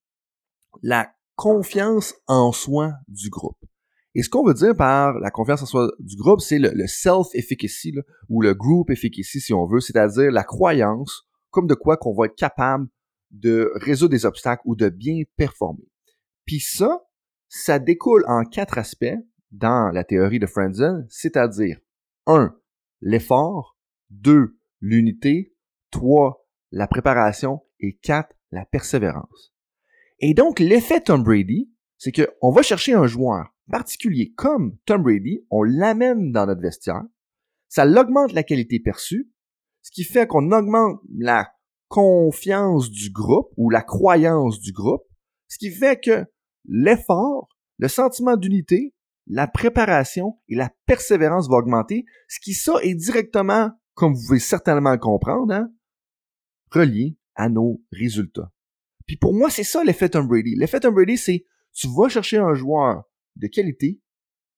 la 0.83 1.11
confiance 1.37 2.13
en 2.27 2.51
soi 2.51 2.93
du 3.07 3.31
groupe. 3.31 3.57
Et 4.15 4.23
ce 4.23 4.29
qu'on 4.29 4.43
veut 4.43 4.53
dire 4.53 4.75
par 4.75 5.19
la 5.19 5.29
confiance 5.29 5.61
en 5.61 5.65
soi 5.65 5.91
du 5.99 6.15
groupe, 6.15 6.41
c'est 6.41 6.57
le, 6.57 6.87
self-efficacy, 6.87 7.93
ou 8.27 8.41
le 8.41 8.53
group 8.53 8.89
efficacy, 8.89 9.39
si 9.39 9.53
on 9.53 9.65
veut, 9.65 9.79
c'est-à-dire 9.79 10.31
la 10.31 10.43
croyance 10.43 11.27
comme 11.51 11.67
de 11.67 11.75
quoi 11.75 11.97
qu'on 11.97 12.13
va 12.13 12.25
être 12.25 12.35
capable 12.35 12.87
de 13.31 13.71
résoudre 13.75 14.11
des 14.11 14.25
obstacles 14.25 14.61
ou 14.65 14.75
de 14.75 14.89
bien 14.89 15.23
performer. 15.35 15.87
Puis 16.45 16.59
ça, 16.59 17.05
ça 17.47 17.79
découle 17.79 18.23
en 18.27 18.43
quatre 18.43 18.77
aspects 18.77 19.05
dans 19.51 19.91
la 19.91 20.03
théorie 20.03 20.39
de 20.39 20.47
Frenzen, 20.47 21.05
c'est-à-dire 21.09 21.79
1. 22.25 22.55
l'effort, 23.01 23.77
2. 24.11 24.57
l'unité, 24.81 25.55
3. 25.91 26.47
la 26.71 26.87
préparation 26.87 27.61
et 27.79 27.97
4. 27.97 28.35
la 28.51 28.65
persévérance. 28.65 29.53
Et 30.19 30.33
donc 30.33 30.59
l'effet 30.59 31.01
Tom 31.01 31.23
Brady, 31.23 31.71
c'est 31.97 32.11
qu'on 32.11 32.51
va 32.51 32.61
chercher 32.61 32.93
un 32.93 33.07
joueur 33.07 33.53
particulier 33.69 34.33
comme 34.35 34.77
Tom 34.85 35.03
Brady, 35.03 35.45
on 35.49 35.63
l'amène 35.63 36.31
dans 36.31 36.45
notre 36.45 36.61
vestiaire, 36.61 37.03
ça 37.67 37.85
l'augmente 37.85 38.33
la 38.33 38.43
qualité 38.43 38.79
perçue, 38.79 39.31
ce 39.81 39.91
qui 39.91 40.03
fait 40.03 40.27
qu'on 40.27 40.51
augmente 40.51 40.99
la 41.17 41.51
confiance 41.87 42.89
du 42.89 43.11
groupe 43.11 43.51
ou 43.57 43.69
la 43.69 43.81
croyance 43.81 44.59
du 44.59 44.71
groupe, 44.71 45.03
ce 45.47 45.57
qui 45.57 45.71
fait 45.71 45.99
que 45.99 46.25
l'effort, 46.65 47.49
le 47.77 47.87
sentiment 47.87 48.37
d'unité, 48.37 48.93
la 49.27 49.47
préparation 49.47 50.39
et 50.47 50.55
la 50.55 50.71
persévérance 50.85 51.47
vont 51.47 51.57
augmenter, 51.57 52.05
ce 52.27 52.39
qui 52.39 52.53
ça 52.53 52.73
est 52.81 52.95
directement, 52.95 53.71
comme 53.93 54.13
vous 54.13 54.27
pouvez 54.27 54.39
certainement 54.39 54.91
le 54.91 54.97
comprendre, 54.97 55.53
hein, 55.53 55.71
relié 56.71 57.17
à 57.35 57.49
nos 57.49 57.81
résultats. 57.91 58.51
Puis 59.05 59.17
pour 59.17 59.33
moi, 59.33 59.49
c'est 59.49 59.63
ça 59.63 59.83
l'effet 59.83 60.09
Tom 60.09 60.27
Brady. 60.27 60.55
L'effet 60.55 60.79
Tom 60.79 60.93
Brady, 60.93 61.17
c'est 61.17 61.45
tu 61.73 61.87
vas 61.87 62.09
chercher 62.09 62.37
un 62.37 62.53
joueur 62.53 63.03
de 63.35 63.47
qualité, 63.47 63.99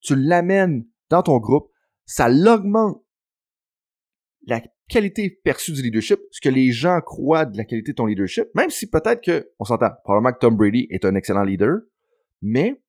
tu 0.02 0.16
l'amènes 0.16 0.86
dans 1.10 1.24
ton 1.24 1.38
groupe, 1.38 1.72
ça 2.06 2.30
l'augmente 2.30 3.04
la 4.48 4.62
qualité 4.90 5.30
perçue 5.44 5.72
du 5.72 5.82
leadership, 5.82 6.20
ce 6.32 6.42
que 6.42 6.50
les 6.50 6.72
gens 6.72 7.00
croient 7.02 7.46
de 7.46 7.58
la 7.58 7.64
qualité 7.64 7.92
de 7.92 7.96
ton 7.96 8.08
leadership, 8.08 8.48
même 8.56 8.70
si 8.70 8.90
peut-être 8.90 9.24
que, 9.24 9.50
on 9.60 9.66
s'entend, 9.66 9.92
probablement 10.04 10.34
que 10.34 10.40
Tom 10.40 10.56
Brady 10.56 10.88
est 10.90 11.06
un 11.06 11.16
excellent 11.16 11.44
leader, 11.44 11.80
mais 12.42 12.82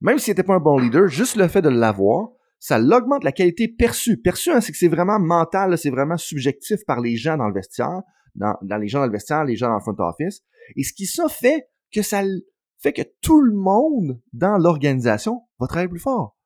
même 0.00 0.18
s'il 0.18 0.32
n'était 0.32 0.42
pas 0.42 0.54
un 0.54 0.60
bon 0.60 0.78
leader, 0.78 1.08
juste 1.08 1.36
le 1.36 1.46
fait 1.48 1.62
de 1.62 1.68
l'avoir, 1.68 2.30
ça 2.58 2.78
l'augmente 2.78 3.24
la 3.24 3.32
qualité 3.32 3.68
perçue. 3.68 4.16
Perçue, 4.16 4.50
hein, 4.50 4.60
c'est 4.60 4.72
que 4.72 4.78
c'est 4.78 4.88
vraiment 4.88 5.18
mental, 5.18 5.76
c'est 5.76 5.90
vraiment 5.90 6.16
subjectif 6.16 6.84
par 6.86 7.00
les 7.00 7.16
gens 7.16 7.36
dans 7.36 7.48
le 7.48 7.54
vestiaire, 7.54 8.00
dans, 8.34 8.56
les 8.80 8.88
gens 8.88 9.00
dans 9.00 9.06
le 9.06 9.12
vestiaire, 9.12 9.44
les 9.44 9.56
gens 9.56 9.68
dans 9.68 9.74
le 9.74 9.80
front 9.80 9.94
office. 9.98 10.42
Et 10.76 10.82
ce 10.82 10.92
qui 10.92 11.06
ça 11.06 11.28
fait 11.28 11.68
que 11.92 12.02
ça 12.02 12.22
fait 12.84 12.92
que 12.92 13.02
tout 13.22 13.40
le 13.40 13.54
monde 13.54 14.20
dans 14.34 14.58
l'organisation 14.58 15.40
va 15.58 15.66
travailler 15.66 15.88
plus 15.88 15.98
fort. 15.98 16.36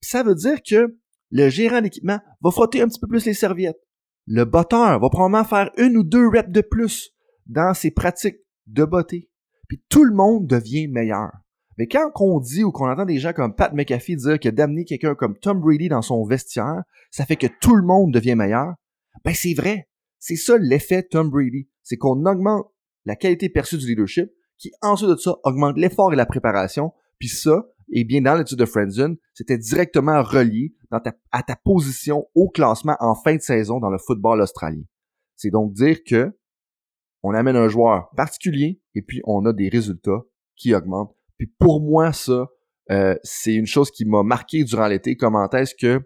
ça 0.00 0.22
veut 0.22 0.36
dire 0.36 0.62
que 0.62 0.96
le 1.32 1.48
gérant 1.48 1.80
d'équipement 1.80 2.20
va 2.40 2.50
frotter 2.52 2.80
un 2.80 2.86
petit 2.86 3.00
peu 3.00 3.08
plus 3.08 3.26
les 3.26 3.34
serviettes. 3.34 3.80
Le 4.24 4.44
botteur 4.44 5.00
va 5.00 5.10
probablement 5.10 5.42
faire 5.42 5.72
une 5.76 5.96
ou 5.96 6.04
deux 6.04 6.28
reps 6.28 6.50
de 6.50 6.60
plus 6.60 7.10
dans 7.46 7.74
ses 7.74 7.90
pratiques 7.90 8.38
de 8.68 8.84
botter. 8.84 9.28
Puis 9.66 9.82
tout 9.88 10.04
le 10.04 10.14
monde 10.14 10.46
devient 10.46 10.86
meilleur. 10.86 11.32
Mais 11.78 11.88
quand 11.88 12.12
on 12.20 12.38
dit 12.38 12.62
ou 12.62 12.70
qu'on 12.70 12.88
entend 12.88 13.04
des 13.04 13.18
gens 13.18 13.32
comme 13.32 13.56
Pat 13.56 13.72
McAfee 13.72 14.16
dire 14.16 14.38
que 14.38 14.48
d'amener 14.48 14.84
quelqu'un 14.84 15.16
comme 15.16 15.36
Tom 15.36 15.60
Brady 15.60 15.88
dans 15.88 16.02
son 16.02 16.24
vestiaire, 16.24 16.84
ça 17.10 17.24
fait 17.24 17.36
que 17.36 17.48
tout 17.60 17.74
le 17.74 17.82
monde 17.84 18.14
devient 18.14 18.36
meilleur, 18.36 18.74
ben 19.24 19.34
c'est 19.34 19.54
vrai. 19.54 19.88
C'est 20.20 20.36
ça 20.36 20.58
l'effet 20.58 21.02
Tom 21.02 21.28
Brady. 21.28 21.68
C'est 21.82 21.96
qu'on 21.96 22.24
augmente 22.24 22.66
la 23.04 23.16
qualité 23.16 23.48
perçue 23.48 23.78
du 23.78 23.86
leadership, 23.86 24.30
qui 24.58 24.72
ensuite 24.82 25.10
de 25.10 25.16
ça 25.16 25.36
augmente 25.44 25.76
l'effort 25.76 26.12
et 26.12 26.16
la 26.16 26.26
préparation. 26.26 26.92
Puis 27.18 27.28
ça, 27.28 27.64
eh 27.90 28.04
bien 28.04 28.20
dans 28.20 28.34
l'étude 28.34 28.58
de 28.58 28.64
Friendzone, 28.64 29.16
c'était 29.34 29.58
directement 29.58 30.22
relié 30.22 30.74
à 30.90 31.42
ta 31.42 31.56
position 31.56 32.26
au 32.34 32.48
classement 32.48 32.96
en 33.00 33.14
fin 33.14 33.36
de 33.36 33.40
saison 33.40 33.80
dans 33.80 33.90
le 33.90 33.98
football 33.98 34.40
australien. 34.40 34.82
C'est 35.36 35.50
donc 35.50 35.72
dire 35.72 36.02
que 36.04 36.36
on 37.22 37.34
amène 37.34 37.56
un 37.56 37.68
joueur 37.68 38.10
particulier 38.16 38.80
et 38.94 39.02
puis 39.02 39.20
on 39.24 39.44
a 39.46 39.52
des 39.52 39.68
résultats 39.68 40.22
qui 40.56 40.74
augmentent. 40.74 41.14
Puis 41.36 41.46
pour 41.58 41.80
moi, 41.80 42.12
ça, 42.12 42.46
euh, 42.90 43.16
c'est 43.22 43.54
une 43.54 43.66
chose 43.66 43.90
qui 43.90 44.04
m'a 44.04 44.22
marqué 44.22 44.64
durant 44.64 44.86
l'été. 44.86 45.16
Comment 45.16 45.48
est-ce 45.50 45.74
que 45.74 46.00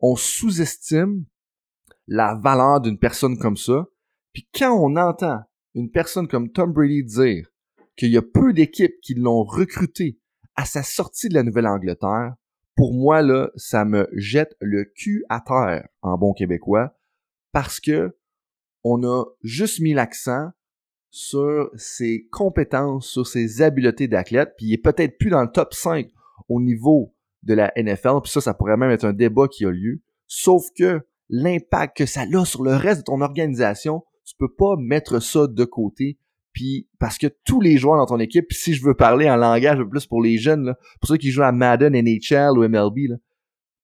on 0.00 0.16
sous-estime 0.16 1.24
la 2.08 2.34
valeur 2.34 2.80
d'une 2.80 2.98
personne 2.98 3.38
comme 3.38 3.56
ça. 3.56 3.86
Puis 4.32 4.48
quand 4.52 4.72
on 4.72 4.96
entend 4.96 5.40
une 5.74 5.90
personne 5.90 6.26
comme 6.26 6.50
Tom 6.50 6.72
Brady 6.72 7.04
dire 7.04 7.48
qu'il 7.98 8.10
y 8.10 8.16
a 8.16 8.22
peu 8.22 8.52
d'équipes 8.52 9.00
qui 9.02 9.14
l'ont 9.14 9.44
recruté 9.44 10.18
à 10.56 10.64
sa 10.64 10.82
sortie 10.82 11.28
de 11.28 11.34
la 11.34 11.42
Nouvelle-Angleterre, 11.42 12.34
pour 12.76 12.94
moi, 12.94 13.22
là, 13.22 13.50
ça 13.56 13.84
me 13.84 14.08
jette 14.12 14.56
le 14.60 14.84
cul 14.84 15.24
à 15.28 15.40
terre 15.40 15.88
en 16.00 16.16
bon 16.16 16.32
québécois 16.32 16.94
parce 17.52 17.80
que 17.80 18.16
on 18.84 19.02
a 19.02 19.24
juste 19.42 19.80
mis 19.80 19.94
l'accent 19.94 20.50
sur 21.10 21.70
ses 21.74 22.28
compétences, 22.30 23.08
sur 23.08 23.26
ses 23.26 23.62
habiletés 23.62 24.08
d'athlète, 24.08 24.54
puis 24.56 24.66
il 24.66 24.72
est 24.74 24.78
peut-être 24.78 25.18
plus 25.18 25.30
dans 25.30 25.42
le 25.42 25.50
top 25.50 25.74
5 25.74 26.08
au 26.48 26.60
niveau 26.60 27.14
de 27.42 27.54
la 27.54 27.72
NFL, 27.76 28.20
puis 28.22 28.30
ça, 28.30 28.40
ça 28.40 28.54
pourrait 28.54 28.76
même 28.76 28.90
être 28.90 29.04
un 29.04 29.12
débat 29.12 29.48
qui 29.48 29.64
a 29.64 29.70
lieu. 29.70 30.00
Sauf 30.26 30.66
que 30.76 31.00
l'impact 31.28 31.96
que 31.96 32.06
ça 32.06 32.22
a 32.32 32.44
sur 32.44 32.62
le 32.62 32.74
reste 32.74 33.00
de 33.00 33.04
ton 33.04 33.20
organisation, 33.20 34.04
tu 34.24 34.34
peux 34.38 34.52
pas 34.52 34.76
mettre 34.78 35.20
ça 35.20 35.46
de 35.46 35.64
côté. 35.64 36.18
Puis 36.58 36.88
parce 36.98 37.18
que 37.18 37.28
tous 37.44 37.60
les 37.60 37.78
joueurs 37.78 37.98
dans 37.98 38.06
ton 38.06 38.18
équipe, 38.18 38.52
si 38.52 38.74
je 38.74 38.84
veux 38.84 38.94
parler 38.94 39.30
en 39.30 39.36
langage 39.36 39.80
plus 39.84 40.08
pour 40.08 40.20
les 40.20 40.38
jeunes, 40.38 40.64
là, 40.64 40.78
pour 41.00 41.08
ceux 41.08 41.16
qui 41.16 41.30
jouent 41.30 41.44
à 41.44 41.52
Madden, 41.52 41.92
NHL 41.92 42.58
ou 42.58 42.66
MLB, 42.68 43.10
là, 43.10 43.16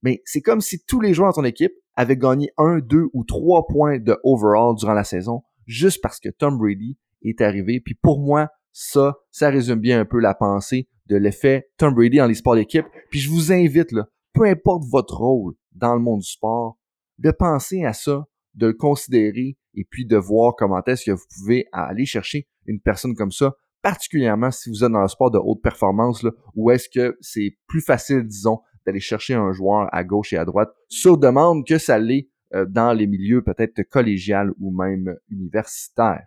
mais 0.03 0.23
c'est 0.25 0.41
comme 0.41 0.61
si 0.61 0.85
tous 0.85 1.01
les 1.01 1.15
joueurs 1.15 1.29
dans 1.29 1.41
ton 1.41 1.45
équipe 1.45 1.73
avaient 1.95 2.17
gagné 2.17 2.51
un, 2.59 2.81
deux 2.81 3.07
ou 3.13 3.23
trois 3.23 3.69
points 3.69 4.01
de 4.01 4.19
overall 4.25 4.75
durant 4.75 4.93
la 4.93 5.05
saison, 5.05 5.45
juste 5.69 6.03
parce 6.03 6.19
que 6.19 6.31
Tom 6.31 6.59
Brady 6.59 6.99
est 7.23 7.41
arrivé. 7.43 7.79
Puis 7.79 7.95
pour 7.95 8.19
moi, 8.19 8.49
ça, 8.73 9.19
ça 9.31 9.51
résume 9.51 9.79
bien 9.79 10.01
un 10.01 10.05
peu 10.05 10.19
la 10.19 10.35
pensée 10.35 10.89
de 11.07 11.15
l'effet 11.15 11.71
Tom 11.77 11.95
Brady 11.95 12.17
dans 12.17 12.27
les 12.27 12.35
sports 12.35 12.57
d'équipe. 12.57 12.87
Puis 13.09 13.21
je 13.21 13.31
vous 13.31 13.53
invite, 13.53 13.93
là, 13.93 14.09
peu 14.33 14.47
importe 14.47 14.83
votre 14.91 15.19
rôle 15.19 15.55
dans 15.71 15.95
le 15.95 16.01
monde 16.01 16.23
du 16.23 16.29
sport, 16.29 16.77
de 17.19 17.31
penser 17.31 17.85
à 17.85 17.93
ça, 17.93 18.27
de 18.55 18.67
le 18.67 18.75
considérer 18.75 19.57
et 19.75 19.85
puis 19.89 20.07
de 20.07 20.17
voir 20.17 20.57
comment 20.57 20.83
est-ce 20.89 21.05
que 21.05 21.13
vous 21.13 21.27
pouvez 21.37 21.69
aller 21.71 22.05
chercher 22.05 22.49
une 22.67 22.81
personne 22.81 23.15
comme 23.15 23.33
ça, 23.33 23.57
particulièrement 23.83 24.51
si 24.51 24.71
vous 24.71 24.85
êtes 24.85 24.93
dans 24.93 25.03
le 25.03 25.09
sport 25.09 25.31
de 25.31 25.39
haute 25.39 25.63
performance, 25.63 26.25
où 26.55 26.71
est-ce 26.71 26.89
que 26.89 27.17
c'est 27.21 27.57
plus 27.67 27.81
facile, 27.81 28.23
disons, 28.23 28.61
d'aller 28.87 29.01
chercher 29.01 29.35
un 29.35 29.53
joueur 29.53 29.89
à 29.93 30.05
gauche 30.05 30.33
et 30.33 30.37
à 30.37 30.45
droite 30.45 30.71
sur 30.89 31.19
demande 31.19 31.67
que 31.67 31.79
ça 31.79 31.99
l'est 31.99 32.29
euh, 32.55 32.67
dans 32.67 32.93
les 32.93 33.07
milieux 33.07 33.43
peut-être 33.43 33.83
collégial 33.83 34.53
ou 34.59 34.71
même 34.71 35.17
universitaires. 35.29 36.27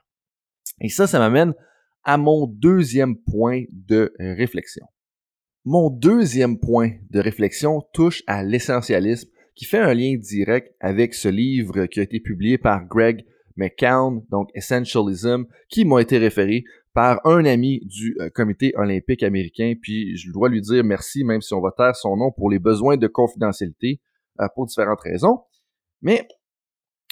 Et 0.81 0.89
ça, 0.89 1.07
ça 1.07 1.19
m'amène 1.19 1.53
à 2.03 2.17
mon 2.17 2.47
deuxième 2.47 3.17
point 3.17 3.63
de 3.71 4.13
réflexion. 4.19 4.85
Mon 5.65 5.89
deuxième 5.89 6.59
point 6.59 6.91
de 7.09 7.19
réflexion 7.19 7.81
touche 7.93 8.23
à 8.27 8.43
l'essentialisme 8.43 9.29
qui 9.55 9.65
fait 9.65 9.79
un 9.79 9.93
lien 9.93 10.15
direct 10.15 10.73
avec 10.79 11.13
ce 11.13 11.27
livre 11.27 11.87
qui 11.87 11.99
a 11.99 12.03
été 12.03 12.19
publié 12.19 12.57
par 12.57 12.85
Greg 12.87 13.25
McCown, 13.57 14.23
donc 14.29 14.49
Essentialism, 14.53 15.43
qui 15.69 15.85
m'a 15.85 16.01
été 16.01 16.17
référé 16.17 16.63
par 16.93 17.19
un 17.25 17.45
ami 17.45 17.81
du 17.85 18.15
euh, 18.19 18.29
comité 18.29 18.73
olympique 18.75 19.23
américain, 19.23 19.73
puis 19.81 20.17
je 20.17 20.31
dois 20.31 20.49
lui 20.49 20.61
dire 20.61 20.83
merci, 20.83 21.23
même 21.23 21.41
si 21.41 21.53
on 21.53 21.61
va 21.61 21.71
taire 21.71 21.95
son 21.95 22.17
nom 22.17 22.31
pour 22.31 22.49
les 22.49 22.59
besoins 22.59 22.97
de 22.97 23.07
confidentialité, 23.07 24.01
euh, 24.39 24.47
pour 24.55 24.65
différentes 24.65 25.01
raisons. 25.01 25.41
Mais 26.01 26.27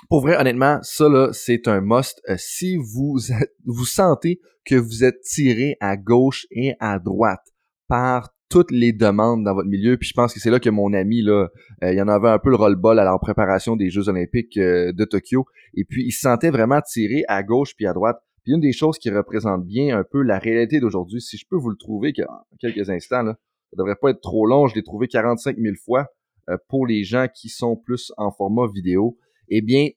pour 0.10 0.22
vrai, 0.22 0.38
honnêtement, 0.38 0.80
ça 0.84 1.10
là, 1.10 1.30
c'est 1.34 1.68
un 1.68 1.82
must. 1.82 2.22
Euh, 2.30 2.36
si 2.38 2.78
vous 2.78 3.18
vous 3.66 3.86
sentez 3.86 4.40
que 4.66 4.76
vous 4.76 5.04
êtes 5.04 5.22
tiré 5.22 5.78
à 5.80 5.98
gauche 5.98 6.46
et 6.52 6.74
à 6.80 7.00
droite 7.00 7.46
par 7.88 8.35
toutes 8.50 8.72
les 8.72 8.94
demandes 8.94 9.44
dans 9.44 9.54
votre 9.54 9.68
milieu. 9.68 9.98
Puis 9.98 10.10
je 10.10 10.14
pense 10.14 10.34
que 10.34 10.40
c'est 10.40 10.50
là 10.50 10.60
que 10.60 10.70
mon 10.70 10.94
ami, 10.94 11.22
là, 11.22 11.50
euh, 11.84 11.94
il 11.94 12.02
en 12.02 12.08
avait 12.08 12.30
un 12.30 12.40
peu 12.40 12.50
le 12.50 12.56
roll-ball 12.56 12.98
la 12.98 13.18
préparation 13.20 13.76
des 13.76 13.90
Jeux 13.90 14.10
olympiques 14.10 14.58
euh, 14.58 14.92
de 14.94 15.06
Tokyo. 15.06 15.46
Et 15.76 15.86
puis 15.86 16.04
il 16.06 16.12
se 16.12 16.22
sentait 16.22 16.50
vraiment 16.50 16.82
tiré 16.82 17.24
à 17.28 17.44
gauche 17.44 17.76
puis 17.76 17.88
à 17.88 17.94
droite. 17.94 18.18
Puis 18.44 18.54
une 18.54 18.62
des 18.62 18.74
choses 18.74 18.98
qui 19.00 19.10
représente 19.10 19.66
bien 19.66 19.98
un 19.98 20.04
peu 20.04 20.22
la 20.22 20.38
réalité 20.38 20.80
d'aujourd'hui, 20.80 21.22
si 21.22 21.38
je 21.38 21.46
peux 21.50 21.58
vous 21.58 21.70
le 21.70 21.78
trouver 21.78 22.14
en 22.28 22.58
quelques 22.60 22.90
instants, 22.90 23.24
là, 23.24 23.36
ça 23.72 23.78
devrait 23.78 23.96
pas 24.00 24.12
être 24.12 24.22
trop 24.22 24.46
long, 24.46 24.68
je 24.68 24.76
l'ai 24.76 24.84
trouvé 24.84 25.08
45 25.08 25.58
000 25.58 25.76
fois 25.84 26.06
euh, 26.50 26.58
pour 26.70 26.86
les 26.86 27.04
gens 27.04 27.26
qui 27.34 27.50
sont 27.50 27.76
plus 27.76 28.12
en 28.18 28.32
format 28.32 28.68
vidéo. 28.72 29.18
Eh 29.50 29.62
bien, 29.62 29.90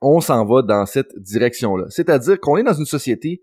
on 0.00 0.20
s'en 0.20 0.44
va 0.44 0.62
dans 0.62 0.86
cette 0.86 1.16
direction-là. 1.18 1.86
C'est-à-dire 1.88 2.40
qu'on 2.40 2.56
est 2.56 2.62
dans 2.62 2.74
une 2.74 2.86
société 2.86 3.42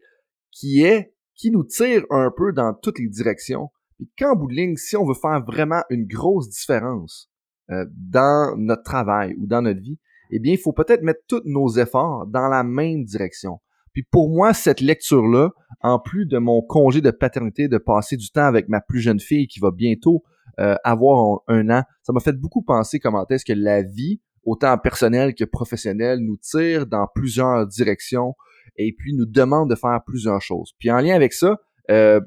qui 0.51 0.83
est 0.83 1.13
qui 1.35 1.51
nous 1.51 1.63
tire 1.63 2.03
un 2.09 2.31
peu 2.35 2.53
dans 2.53 2.73
toutes 2.73 2.99
les 2.99 3.09
directions. 3.09 3.69
Et 3.99 4.09
qu'en 4.17 4.35
bout 4.35 4.47
de 4.47 4.53
ligne, 4.53 4.75
si 4.77 4.95
on 4.95 5.05
veut 5.05 5.13
faire 5.13 5.43
vraiment 5.45 5.83
une 5.89 6.05
grosse 6.05 6.49
différence 6.49 7.29
euh, 7.69 7.85
dans 7.91 8.55
notre 8.57 8.83
travail 8.83 9.35
ou 9.39 9.47
dans 9.47 9.61
notre 9.61 9.79
vie, 9.79 9.99
eh 10.31 10.39
bien, 10.39 10.53
il 10.53 10.59
faut 10.59 10.73
peut-être 10.73 11.03
mettre 11.03 11.21
tous 11.27 11.41
nos 11.45 11.69
efforts 11.69 12.25
dans 12.27 12.47
la 12.47 12.63
même 12.63 13.03
direction. 13.03 13.59
Puis 13.93 14.03
pour 14.03 14.29
moi, 14.29 14.53
cette 14.53 14.79
lecture-là, 14.79 15.49
en 15.81 15.99
plus 15.99 16.25
de 16.25 16.37
mon 16.37 16.61
congé 16.61 17.01
de 17.01 17.11
paternité, 17.11 17.67
de 17.67 17.77
passer 17.77 18.15
du 18.15 18.31
temps 18.31 18.45
avec 18.45 18.69
ma 18.69 18.79
plus 18.79 19.01
jeune 19.01 19.19
fille 19.19 19.47
qui 19.47 19.59
va 19.59 19.71
bientôt 19.71 20.23
euh, 20.59 20.75
avoir 20.83 21.41
un 21.47 21.69
an, 21.69 21.83
ça 22.03 22.13
m'a 22.13 22.21
fait 22.21 22.37
beaucoup 22.37 22.61
penser 22.61 22.99
comment 22.99 23.25
est-ce 23.29 23.45
que 23.45 23.53
la 23.53 23.81
vie, 23.81 24.21
autant 24.43 24.77
personnelle 24.77 25.35
que 25.35 25.43
professionnelle, 25.43 26.19
nous 26.19 26.37
tire 26.37 26.87
dans 26.87 27.07
plusieurs 27.13 27.67
directions 27.67 28.33
et 28.77 28.93
puis 28.97 29.13
nous 29.13 29.25
demande 29.25 29.69
de 29.69 29.75
faire 29.75 29.99
plusieurs 30.05 30.41
choses. 30.41 30.73
Puis 30.79 30.91
en 30.91 30.99
lien 30.99 31.15
avec 31.15 31.33
ça, 31.33 31.57
euh, 31.89 32.19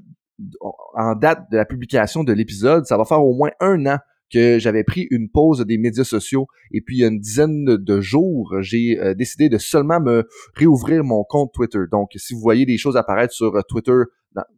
en 0.94 1.14
date 1.14 1.50
de 1.50 1.56
la 1.56 1.64
publication 1.64 2.24
de 2.24 2.32
l'épisode, 2.32 2.86
ça 2.86 2.96
va 2.96 3.04
faire 3.04 3.22
au 3.22 3.34
moins 3.34 3.50
un 3.60 3.86
an 3.86 3.98
que 4.32 4.58
j'avais 4.58 4.82
pris 4.82 5.06
une 5.10 5.28
pause 5.28 5.64
des 5.64 5.78
médias 5.78 6.04
sociaux 6.04 6.46
et 6.72 6.80
puis 6.80 6.96
il 6.96 7.00
y 7.00 7.04
a 7.04 7.08
une 7.08 7.20
dizaine 7.20 7.64
de 7.64 8.00
jours, 8.00 8.54
j'ai 8.60 8.98
euh, 8.98 9.14
décidé 9.14 9.48
de 9.48 9.58
seulement 9.58 10.00
me 10.00 10.26
réouvrir 10.54 11.04
mon 11.04 11.24
compte 11.24 11.52
Twitter. 11.52 11.80
Donc, 11.90 12.10
si 12.16 12.34
vous 12.34 12.40
voyez 12.40 12.66
des 12.66 12.78
choses 12.78 12.96
apparaître 12.96 13.32
sur 13.32 13.54
euh, 13.54 13.60
Twitter 13.68 14.02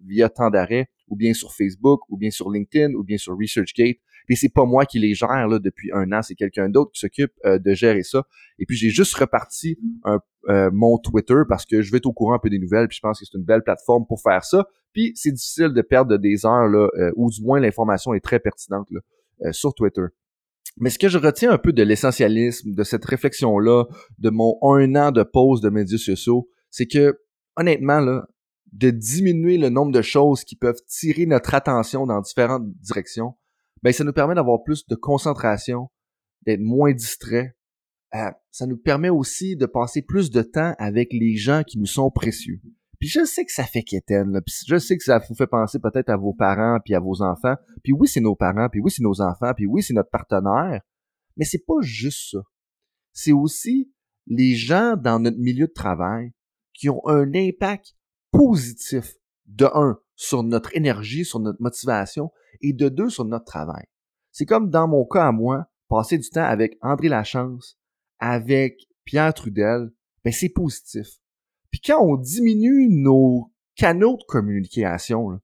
via 0.06 0.30
temps 0.30 0.48
d'arrêt, 0.48 0.88
ou 1.08 1.16
bien 1.16 1.34
sur 1.34 1.52
Facebook, 1.52 2.00
ou 2.08 2.16
bien 2.16 2.30
sur 2.30 2.50
LinkedIn, 2.50 2.94
ou 2.94 3.04
bien 3.04 3.18
sur 3.18 3.36
ResearchGate, 3.36 3.98
et 4.28 4.36
c'est 4.36 4.52
pas 4.52 4.64
moi 4.64 4.86
qui 4.86 4.98
les 4.98 5.14
gère 5.14 5.48
là, 5.48 5.58
depuis 5.58 5.90
un 5.92 6.12
an, 6.12 6.22
c'est 6.22 6.34
quelqu'un 6.34 6.68
d'autre 6.68 6.92
qui 6.92 7.00
s'occupe 7.00 7.32
euh, 7.44 7.58
de 7.58 7.74
gérer 7.74 8.02
ça. 8.02 8.24
Et 8.58 8.66
puis 8.66 8.76
j'ai 8.76 8.90
juste 8.90 9.14
reparti 9.14 9.78
un, 10.04 10.20
mon 10.72 10.98
Twitter 10.98 11.42
parce 11.48 11.66
que 11.66 11.82
je 11.82 11.90
vais 11.90 11.98
être 11.98 12.06
au 12.06 12.12
courant 12.12 12.34
un 12.34 12.38
peu 12.38 12.50
des 12.50 12.60
nouvelles, 12.60 12.86
puis 12.86 12.96
je 12.96 13.00
pense 13.00 13.18
que 13.18 13.26
c'est 13.26 13.36
une 13.36 13.44
belle 13.44 13.62
plateforme 13.62 14.06
pour 14.06 14.20
faire 14.22 14.44
ça. 14.44 14.66
Puis 14.92 15.12
c'est 15.16 15.32
difficile 15.32 15.72
de 15.72 15.82
perdre 15.82 16.16
des 16.18 16.46
heures 16.46 16.68
là, 16.68 16.88
ou 17.16 17.30
du 17.30 17.42
moins 17.42 17.58
l'information 17.58 18.14
est 18.14 18.20
très 18.20 18.38
pertinente 18.38 18.86
là. 18.90 19.00
Euh, 19.44 19.52
sur 19.52 19.74
Twitter. 19.74 20.06
Mais 20.78 20.88
ce 20.88 20.98
que 20.98 21.10
je 21.10 21.18
retiens 21.18 21.50
un 21.50 21.58
peu 21.58 21.74
de 21.74 21.82
l'essentialisme, 21.82 22.72
de 22.72 22.84
cette 22.84 23.04
réflexion-là, 23.04 23.84
de 24.18 24.30
mon 24.30 24.56
un 24.62 24.94
an 24.94 25.12
de 25.12 25.22
pause 25.22 25.60
de 25.60 25.68
médias 25.68 25.98
sociaux, 25.98 26.48
c'est 26.70 26.86
que, 26.86 27.20
honnêtement, 27.54 28.00
là, 28.00 28.26
de 28.72 28.88
diminuer 28.88 29.58
le 29.58 29.68
nombre 29.68 29.92
de 29.92 30.00
choses 30.00 30.42
qui 30.42 30.56
peuvent 30.56 30.80
tirer 30.88 31.26
notre 31.26 31.54
attention 31.54 32.06
dans 32.06 32.22
différentes 32.22 32.66
directions, 32.80 33.34
ben, 33.82 33.92
ça 33.92 34.04
nous 34.04 34.12
permet 34.12 34.34
d'avoir 34.34 34.62
plus 34.62 34.86
de 34.86 34.94
concentration, 34.94 35.90
d'être 36.46 36.60
moins 36.60 36.92
distrait. 36.92 37.56
Euh, 38.14 38.30
ça 38.50 38.66
nous 38.66 38.78
permet 38.78 39.10
aussi 39.10 39.56
de 39.56 39.66
passer 39.66 40.02
plus 40.02 40.30
de 40.30 40.42
temps 40.42 40.74
avec 40.78 41.12
les 41.12 41.36
gens 41.36 41.62
qui 41.62 41.78
nous 41.78 41.86
sont 41.86 42.10
précieux. 42.10 42.60
Puis 42.98 43.08
je 43.08 43.24
sais 43.24 43.44
que 43.44 43.52
ça 43.52 43.64
fait 43.64 43.82
quétaine, 43.82 44.32
là. 44.32 44.40
Puis 44.40 44.54
je 44.66 44.78
sais 44.78 44.96
que 44.96 45.04
ça 45.04 45.18
vous 45.18 45.34
fait 45.34 45.46
penser 45.46 45.78
peut-être 45.78 46.08
à 46.08 46.16
vos 46.16 46.32
parents 46.32 46.78
puis 46.84 46.94
à 46.94 47.00
vos 47.00 47.22
enfants. 47.22 47.54
Puis 47.82 47.92
oui, 47.92 48.08
c'est 48.08 48.20
nos 48.20 48.34
parents, 48.34 48.68
puis 48.70 48.80
oui, 48.80 48.90
c'est 48.90 49.02
nos 49.02 49.20
enfants, 49.20 49.52
puis 49.54 49.66
oui, 49.66 49.82
c'est 49.82 49.94
notre 49.94 50.10
partenaire. 50.10 50.80
Mais 51.36 51.44
c'est 51.44 51.64
pas 51.66 51.80
juste 51.82 52.30
ça. 52.30 52.38
C'est 53.12 53.32
aussi 53.32 53.92
les 54.26 54.54
gens 54.54 54.96
dans 54.96 55.18
notre 55.18 55.38
milieu 55.38 55.66
de 55.66 55.72
travail 55.72 56.32
qui 56.72 56.88
ont 56.88 57.06
un 57.06 57.32
impact 57.34 57.94
positif 58.30 59.14
de 59.46 59.66
un 59.66 59.98
sur 60.14 60.42
notre 60.42 60.74
énergie, 60.74 61.24
sur 61.24 61.38
notre 61.38 61.60
motivation 61.60 62.30
et 62.60 62.72
de 62.72 62.88
deux 62.88 63.10
sur 63.10 63.24
notre 63.24 63.44
travail. 63.44 63.84
C'est 64.32 64.46
comme 64.46 64.70
dans 64.70 64.88
mon 64.88 65.04
cas 65.04 65.28
à 65.28 65.32
moi, 65.32 65.66
passer 65.88 66.18
du 66.18 66.28
temps 66.28 66.44
avec 66.44 66.76
André 66.82 67.08
Lachance, 67.08 67.78
avec 68.18 68.86
Pierre 69.04 69.34
Trudel, 69.34 69.90
ben 70.24 70.32
c'est 70.32 70.48
positif. 70.48 71.06
Puis 71.70 71.80
quand 71.80 72.02
on 72.02 72.16
diminue 72.16 72.88
nos 72.88 73.52
canaux 73.76 74.16
de 74.16 74.24
communication, 74.26 75.40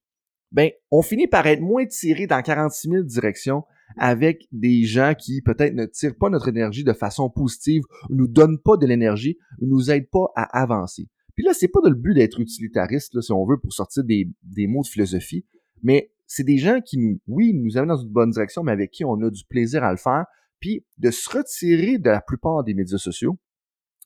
ben, 0.52 0.71
on 0.90 1.02
finit 1.02 1.26
par 1.26 1.47
être 1.47 1.62
moins 1.62 1.87
tiré 1.87 2.26
dans 2.26 2.42
46 2.42 2.88
000 2.88 3.02
directions 3.04 3.64
avec 3.97 4.47
des 4.52 4.85
gens 4.85 5.14
qui 5.19 5.42
peut-être 5.42 5.75
ne 5.75 5.87
tirent 5.87 6.16
pas 6.16 6.31
notre 6.31 6.49
énergie 6.49 6.85
de 6.85 6.92
façon 6.92 7.31
positive, 7.31 7.83
ou 8.11 8.14
nous 8.14 8.28
donnent 8.28 8.59
pas 8.59 8.76
de 8.76 8.87
l'énergie, 8.87 9.38
ou 9.61 9.66
nous 9.66 9.90
aident 9.90 10.09
pas 10.11 10.26
à 10.35 10.62
avancer. 10.62 11.09
Puis 11.35 11.45
là, 11.45 11.52
c'est 11.54 11.69
pas 11.69 11.81
de 11.83 11.88
le 11.88 11.95
but 11.95 12.14
d'être 12.14 12.40
utilitariste, 12.40 13.21
si 13.21 13.33
on 13.33 13.47
veut, 13.47 13.59
pour 13.59 13.73
sortir 13.73 14.04
des, 14.04 14.31
des 14.42 14.66
mots 14.66 14.83
de 14.83 14.88
philosophie, 14.88 15.46
mais 15.83 16.12
c'est 16.35 16.45
des 16.45 16.57
gens 16.57 16.81
qui 16.81 16.97
nous, 16.97 17.21
oui, 17.27 17.53
nous 17.53 17.77
amènent 17.77 17.95
dans 17.95 18.03
une 18.03 18.09
bonne 18.09 18.31
direction, 18.31 18.62
mais 18.62 18.73
avec 18.73 18.90
qui 18.90 19.05
on 19.05 19.21
a 19.21 19.29
du 19.29 19.45
plaisir 19.45 19.85
à 19.85 19.90
le 19.90 19.99
faire, 19.99 20.25
puis 20.61 20.83
de 20.97 21.11
se 21.11 21.29
retirer 21.29 21.99
de 21.99 22.09
la 22.09 22.23
plupart 22.23 22.64
des 22.64 22.73
médias 22.73 22.97
sociaux, 22.97 23.38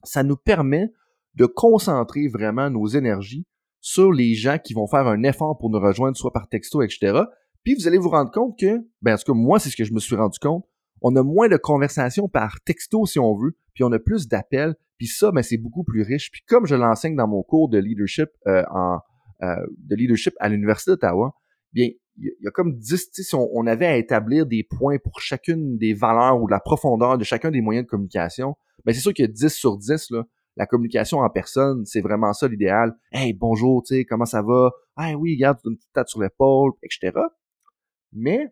ça 0.02 0.24
nous 0.24 0.36
permet 0.36 0.90
de 1.34 1.46
concentrer 1.46 2.26
vraiment 2.26 2.68
nos 2.68 2.88
énergies 2.88 3.46
sur 3.80 4.10
les 4.10 4.34
gens 4.34 4.58
qui 4.58 4.74
vont 4.74 4.88
faire 4.88 5.06
un 5.06 5.22
effort 5.22 5.56
pour 5.56 5.70
nous 5.70 5.78
rejoindre, 5.78 6.16
soit 6.16 6.32
par 6.32 6.48
texto, 6.48 6.82
etc. 6.82 7.20
Puis 7.62 7.74
vous 7.74 7.86
allez 7.86 7.98
vous 7.98 8.08
rendre 8.08 8.32
compte 8.32 8.58
que, 8.58 8.80
ben 9.02 9.14
en 9.14 9.16
tout 9.18 9.32
cas, 9.32 9.38
moi, 9.38 9.60
c'est 9.60 9.70
ce 9.70 9.76
que 9.76 9.84
je 9.84 9.92
me 9.92 10.00
suis 10.00 10.16
rendu 10.16 10.40
compte, 10.40 10.64
on 11.02 11.14
a 11.14 11.22
moins 11.22 11.48
de 11.48 11.56
conversations 11.56 12.28
par 12.28 12.60
texto, 12.64 13.06
si 13.06 13.20
on 13.20 13.36
veut, 13.36 13.56
puis 13.72 13.84
on 13.84 13.92
a 13.92 14.00
plus 14.00 14.26
d'appels, 14.26 14.74
puis 14.98 15.06
ça, 15.06 15.30
ben, 15.30 15.42
c'est 15.42 15.58
beaucoup 15.58 15.84
plus 15.84 16.02
riche. 16.02 16.32
Puis 16.32 16.42
comme 16.48 16.66
je 16.66 16.74
l'enseigne 16.74 17.14
dans 17.14 17.28
mon 17.28 17.44
cours 17.44 17.68
de 17.68 17.78
leadership 17.78 18.30
euh, 18.48 18.64
en 18.72 18.98
euh, 19.42 19.54
de 19.78 19.94
leadership 19.94 20.34
à 20.40 20.48
l'Université 20.48 20.90
d'Ottawa, 20.90 21.36
bien, 21.72 21.90
il 22.18 22.32
y 22.40 22.48
a 22.48 22.50
comme 22.50 22.76
10, 22.76 23.10
si 23.12 23.34
on, 23.34 23.66
avait 23.66 23.86
à 23.86 23.96
établir 23.96 24.46
des 24.46 24.62
points 24.62 24.98
pour 24.98 25.20
chacune 25.20 25.76
des 25.76 25.92
valeurs 25.92 26.40
ou 26.40 26.46
la 26.48 26.60
profondeur 26.60 27.18
de 27.18 27.24
chacun 27.24 27.50
des 27.50 27.60
moyens 27.60 27.86
de 27.86 27.90
communication, 27.90 28.56
ben 28.84 28.94
c'est 28.94 29.00
sûr 29.00 29.12
a 29.18 29.26
10 29.26 29.48
sur 29.48 29.76
10, 29.76 30.10
là, 30.10 30.24
la 30.56 30.66
communication 30.66 31.18
en 31.18 31.28
personne, 31.28 31.84
c'est 31.84 32.00
vraiment 32.00 32.32
ça 32.32 32.48
l'idéal. 32.48 32.96
Hey, 33.12 33.34
bonjour, 33.34 33.82
tu 33.82 33.94
sais, 33.94 34.04
comment 34.04 34.24
ça 34.24 34.42
va? 34.42 34.70
Ah 34.96 35.14
oui, 35.14 35.34
regarde, 35.34 35.58
une 35.66 35.76
petite 35.76 35.92
tête 35.92 36.08
sur 36.08 36.22
l'épaule, 36.22 36.72
etc. 36.82 37.12
Mais, 38.12 38.48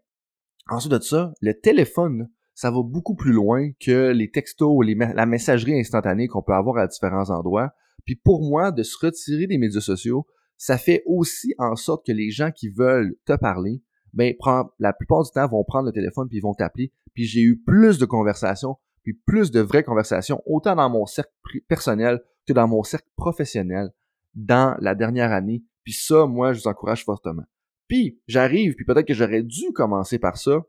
ensuite 0.68 0.92
de 0.92 1.00
ça, 1.00 1.32
le 1.40 1.58
téléphone, 1.58 2.28
ça 2.54 2.70
va 2.70 2.82
beaucoup 2.82 3.14
plus 3.14 3.32
loin 3.32 3.70
que 3.80 4.10
les 4.10 4.30
textos, 4.30 4.84
les, 4.84 4.94
la 4.94 5.26
messagerie 5.26 5.78
instantanée 5.78 6.28
qu'on 6.28 6.42
peut 6.42 6.52
avoir 6.52 6.76
à 6.76 6.86
différents 6.86 7.30
endroits. 7.30 7.72
Puis 8.04 8.16
pour 8.16 8.42
moi, 8.42 8.70
de 8.70 8.82
se 8.82 8.96
retirer 9.00 9.46
des 9.46 9.56
médias 9.56 9.80
sociaux, 9.80 10.26
ça 10.56 10.78
fait 10.78 11.02
aussi 11.06 11.54
en 11.58 11.76
sorte 11.76 12.06
que 12.06 12.12
les 12.12 12.30
gens 12.30 12.50
qui 12.50 12.68
veulent 12.68 13.16
te 13.24 13.34
parler, 13.34 13.82
ben, 14.12 14.34
la 14.78 14.92
plupart 14.92 15.24
du 15.24 15.30
temps, 15.30 15.48
vont 15.48 15.64
prendre 15.64 15.86
le 15.86 15.92
téléphone 15.92 16.28
puis 16.28 16.40
vont 16.40 16.54
t'appeler. 16.54 16.92
Puis 17.14 17.24
j'ai 17.24 17.42
eu 17.42 17.56
plus 17.56 17.98
de 17.98 18.06
conversations 18.06 18.76
puis 19.04 19.12
plus 19.12 19.50
de 19.50 19.60
vraies 19.60 19.84
conversations, 19.84 20.42
autant 20.46 20.74
dans 20.74 20.88
mon 20.88 21.06
cercle 21.06 21.30
personnel 21.68 22.20
que 22.46 22.52
dans 22.52 22.66
mon 22.66 22.82
cercle 22.82 23.08
professionnel 23.16 23.90
dans 24.34 24.76
la 24.80 24.94
dernière 24.94 25.30
année. 25.30 25.62
Puis 25.84 25.92
ça, 25.92 26.26
moi, 26.26 26.52
je 26.52 26.60
vous 26.60 26.68
encourage 26.68 27.04
fortement. 27.04 27.44
Puis 27.86 28.18
j'arrive, 28.26 28.74
puis 28.74 28.84
peut-être 28.84 29.06
que 29.06 29.14
j'aurais 29.14 29.42
dû 29.42 29.72
commencer 29.72 30.18
par 30.18 30.38
ça, 30.38 30.62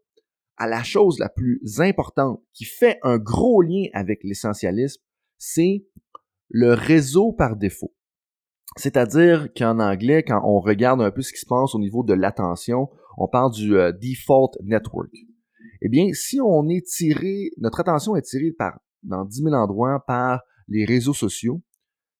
à 0.57 0.67
la 0.67 0.83
chose 0.83 1.17
la 1.19 1.29
plus 1.29 1.61
importante 1.79 2.41
qui 2.53 2.65
fait 2.65 2.99
un 3.03 3.17
gros 3.17 3.61
lien 3.61 3.85
avec 3.93 4.23
l'essentialisme, 4.23 5.01
c'est 5.37 5.85
le 6.49 6.73
réseau 6.73 7.31
par 7.31 7.55
défaut. 7.55 7.93
C'est-à-dire 8.77 9.49
qu'en 9.55 9.79
anglais, 9.79 10.23
quand 10.23 10.41
on 10.43 10.59
regarde 10.59 11.01
un 11.01 11.11
peu 11.11 11.21
ce 11.21 11.31
qui 11.31 11.39
se 11.39 11.45
passe 11.45 11.75
au 11.75 11.79
niveau 11.79 12.03
de 12.03 12.13
l'attention, 12.13 12.89
on 13.17 13.27
parle 13.27 13.51
du 13.51 13.77
euh, 13.77 13.91
default 13.93 14.51
network 14.63 15.11
eh 15.81 15.89
bien, 15.89 16.07
si 16.13 16.39
on 16.41 16.67
est 16.67 16.85
tiré, 16.85 17.51
notre 17.57 17.79
attention 17.79 18.15
est 18.15 18.23
tirée 18.23 18.51
par, 18.51 18.79
dans 19.03 19.25
10 19.25 19.43
000 19.43 19.53
endroits 19.53 20.03
par 20.07 20.41
les 20.67 20.83
réseaux 20.83 21.13
sociaux, 21.13 21.61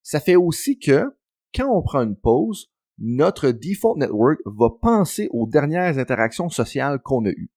ça 0.02 0.20
fait 0.20 0.36
aussi 0.36 0.78
que 0.78 1.04
quand 1.52 1.68
on 1.68 1.82
prend 1.82 2.02
une 2.02 2.16
pause, 2.16 2.70
notre 2.98 3.50
default 3.50 3.96
network 3.98 4.38
va 4.44 4.68
penser 4.80 5.28
aux 5.32 5.48
dernières 5.48 5.98
interactions 5.98 6.48
sociales 6.48 7.00
qu'on 7.02 7.24
a 7.24 7.30
eues. 7.30 7.50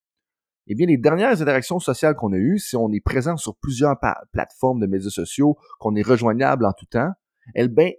Eh 0.66 0.76
bien, 0.76 0.88
les 0.88 0.98
dernières 0.98 1.42
interactions 1.42 1.80
sociales 1.80 2.16
qu'on 2.16 2.34
a 2.34 2.38
eues, 2.38 2.58
si 2.60 2.76
on 2.76 2.92
est 2.92 3.04
présent 3.04 3.38
sur 3.38 3.56
plusieurs 3.58 3.96
plateformes 4.32 4.80
de 4.80 4.88
médias 4.88 5.10
sociaux, 5.10 5.58
qu'on 5.80 5.96
est 5.96 6.02
rejoignable 6.02 6.66
en 6.66 6.74
tout 6.74 6.86
temps, 6.86 7.12
eh 7.56 7.68
bien, 7.68 7.92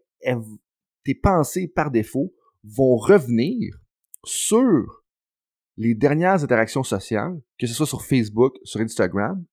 tes 1.04 1.14
pensées 1.14 1.68
par 1.68 1.90
défaut 1.90 2.32
vont 2.64 2.96
revenir 2.96 3.76
sur 4.24 5.04
les 5.76 5.94
dernières 5.94 6.44
interactions 6.44 6.82
sociales, 6.82 7.40
que 7.58 7.66
ce 7.66 7.74
soit 7.74 7.86
sur 7.86 8.02
Facebook, 8.02 8.56
sur 8.64 8.80
Instagram 8.80 9.44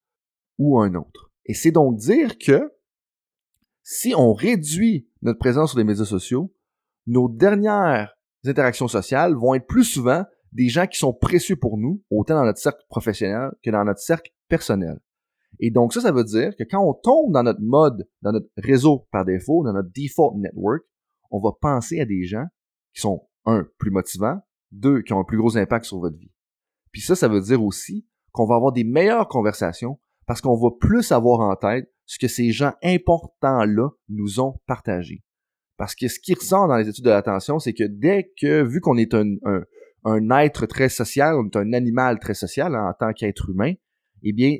ou 0.57 0.79
un 0.79 0.93
autre. 0.95 1.31
Et 1.45 1.53
c'est 1.53 1.71
donc 1.71 1.97
dire 1.97 2.38
que 2.38 2.73
si 3.83 4.13
on 4.15 4.33
réduit 4.33 5.07
notre 5.21 5.39
présence 5.39 5.69
sur 5.69 5.79
les 5.79 5.86
médias 5.86 6.03
sociaux, 6.03 6.53
nos 7.05 7.29
dernières 7.29 8.13
interactions 8.45 8.89
sociales 8.89 9.33
vont 9.33 9.53
être 9.55 9.67
plus 9.67 9.86
souvent 9.86 10.25
des 10.51 10.67
gens 10.67 10.88
qui 10.88 10.97
sont 10.97 11.13
précieux 11.13 11.55
pour 11.55 11.77
nous, 11.77 12.03
autant 12.10 12.36
dans 12.36 12.45
notre 12.45 12.60
cercle 12.60 12.83
professionnel 12.89 13.51
que 13.63 13.71
dans 13.71 13.86
notre 13.86 13.99
cercle 13.99 14.31
personnel. 14.49 14.99
Et 15.60 15.71
donc 15.71 15.93
ça, 15.93 16.01
ça 16.01 16.12
veut 16.12 16.23
dire 16.23 16.55
que 16.57 16.63
quand 16.63 16.83
on 16.83 16.93
tombe 16.93 17.31
dans 17.31 17.43
notre 17.43 17.62
mode, 17.62 18.07
dans 18.21 18.33
notre 18.33 18.49
réseau 18.57 19.07
par 19.12 19.25
défaut, 19.25 19.63
dans 19.63 19.73
notre 19.73 19.89
default 19.95 20.38
network, 20.38 20.83
on 21.32 21.40
va 21.40 21.52
penser 21.60 22.00
à 22.00 22.06
des 22.06 22.24
gens 22.26 22.46
qui 22.94 23.02
sont, 23.02 23.28
un, 23.46 23.66
plus 23.78 23.92
motivants, 23.92 24.40
deux, 24.72 25.02
qui 25.02 25.13
ont 25.13 25.20
un 25.20 25.24
plus 25.24 25.38
gros 25.38 25.58
impact 25.58 25.86
sur 25.86 26.00
votre 26.00 26.18
vie. 26.18 26.32
Puis 26.92 27.02
ça, 27.02 27.16
ça 27.16 27.28
veut 27.28 27.42
dire 27.42 27.63
aussi 27.63 28.08
qu'on 28.32 28.46
va 28.46 28.56
avoir 28.56 28.72
des 28.72 28.84
meilleures 28.84 29.28
conversations 29.28 30.00
parce 30.26 30.42
qu'on 30.42 30.56
va 30.56 30.70
plus 30.80 31.12
avoir 31.12 31.40
en 31.40 31.56
tête 31.56 31.92
ce 32.06 32.20
que 32.20 32.28
ces 32.28 32.52
gens 32.52 32.74
importants-là 32.84 33.90
nous 34.10 34.40
ont 34.40 34.60
partagé. 34.66 35.24
Parce 35.78 35.94
que 35.94 36.08
ce 36.08 36.20
qui 36.20 36.34
ressort 36.34 36.68
dans 36.68 36.78
les 36.78 36.90
études 36.90 37.06
de 37.06 37.10
l'attention, 37.10 37.60
c'est 37.60 37.74
que 37.74 37.84
dès 37.84 38.32
que, 38.40 38.63
vu 38.63 38.82
qu'on 38.82 38.98
est 38.98 39.13
un, 39.13 40.30
être 40.40 40.66
très 40.66 40.90
social, 40.90 41.36
on 41.36 41.46
est 41.46 41.56
un 41.56 41.74
animal 41.74 42.20
très 42.20 42.34
social 42.34 42.76
en 42.76 42.94
tant 43.00 43.13
qu'être 43.13 43.50
humain, 43.50 43.74
eh 44.24 44.34
bien, 44.34 44.58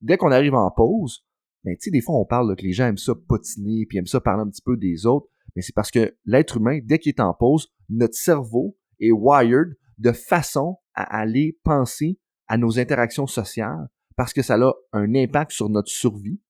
dès 0.00 0.16
qu'on 0.16 0.30
arrive 0.30 0.54
en 0.54 0.70
pause, 0.70 1.24
Mais 1.64 1.74
tu 1.76 1.84
sais, 1.84 1.90
des 1.90 2.00
fois, 2.00 2.16
on 2.16 2.24
parle 2.24 2.54
que 2.54 2.62
les 2.62 2.72
gens 2.72 2.86
aiment 2.86 2.98
ça 2.98 3.14
potiner, 3.14 3.86
puis 3.86 3.98
aiment 3.98 4.06
ça 4.06 4.20
parler 4.20 4.42
un 4.42 4.48
petit 4.48 4.62
peu 4.62 4.76
des 4.76 5.06
autres, 5.06 5.26
mais 5.56 5.62
c'est 5.62 5.74
parce 5.74 5.90
que 5.90 6.16
l'être 6.24 6.58
humain, 6.58 6.78
dès 6.84 6.98
qu'il 6.98 7.10
est 7.10 7.20
en 7.20 7.34
pause, 7.34 7.68
notre 7.88 8.14
cerveau 8.14 8.76
est 9.00 9.12
wired 9.12 9.76
de 9.98 10.12
façon 10.12 10.76
à 10.94 11.18
aller 11.18 11.58
penser 11.64 12.18
à 12.46 12.56
nos 12.56 12.78
interactions 12.78 13.26
sociales 13.26 13.88
parce 14.16 14.32
que 14.32 14.42
ça 14.42 14.54
a 14.54 14.72
un 14.92 15.14
impact 15.14 15.52
sur 15.52 15.68
notre 15.68 15.90
survie. 15.90 16.40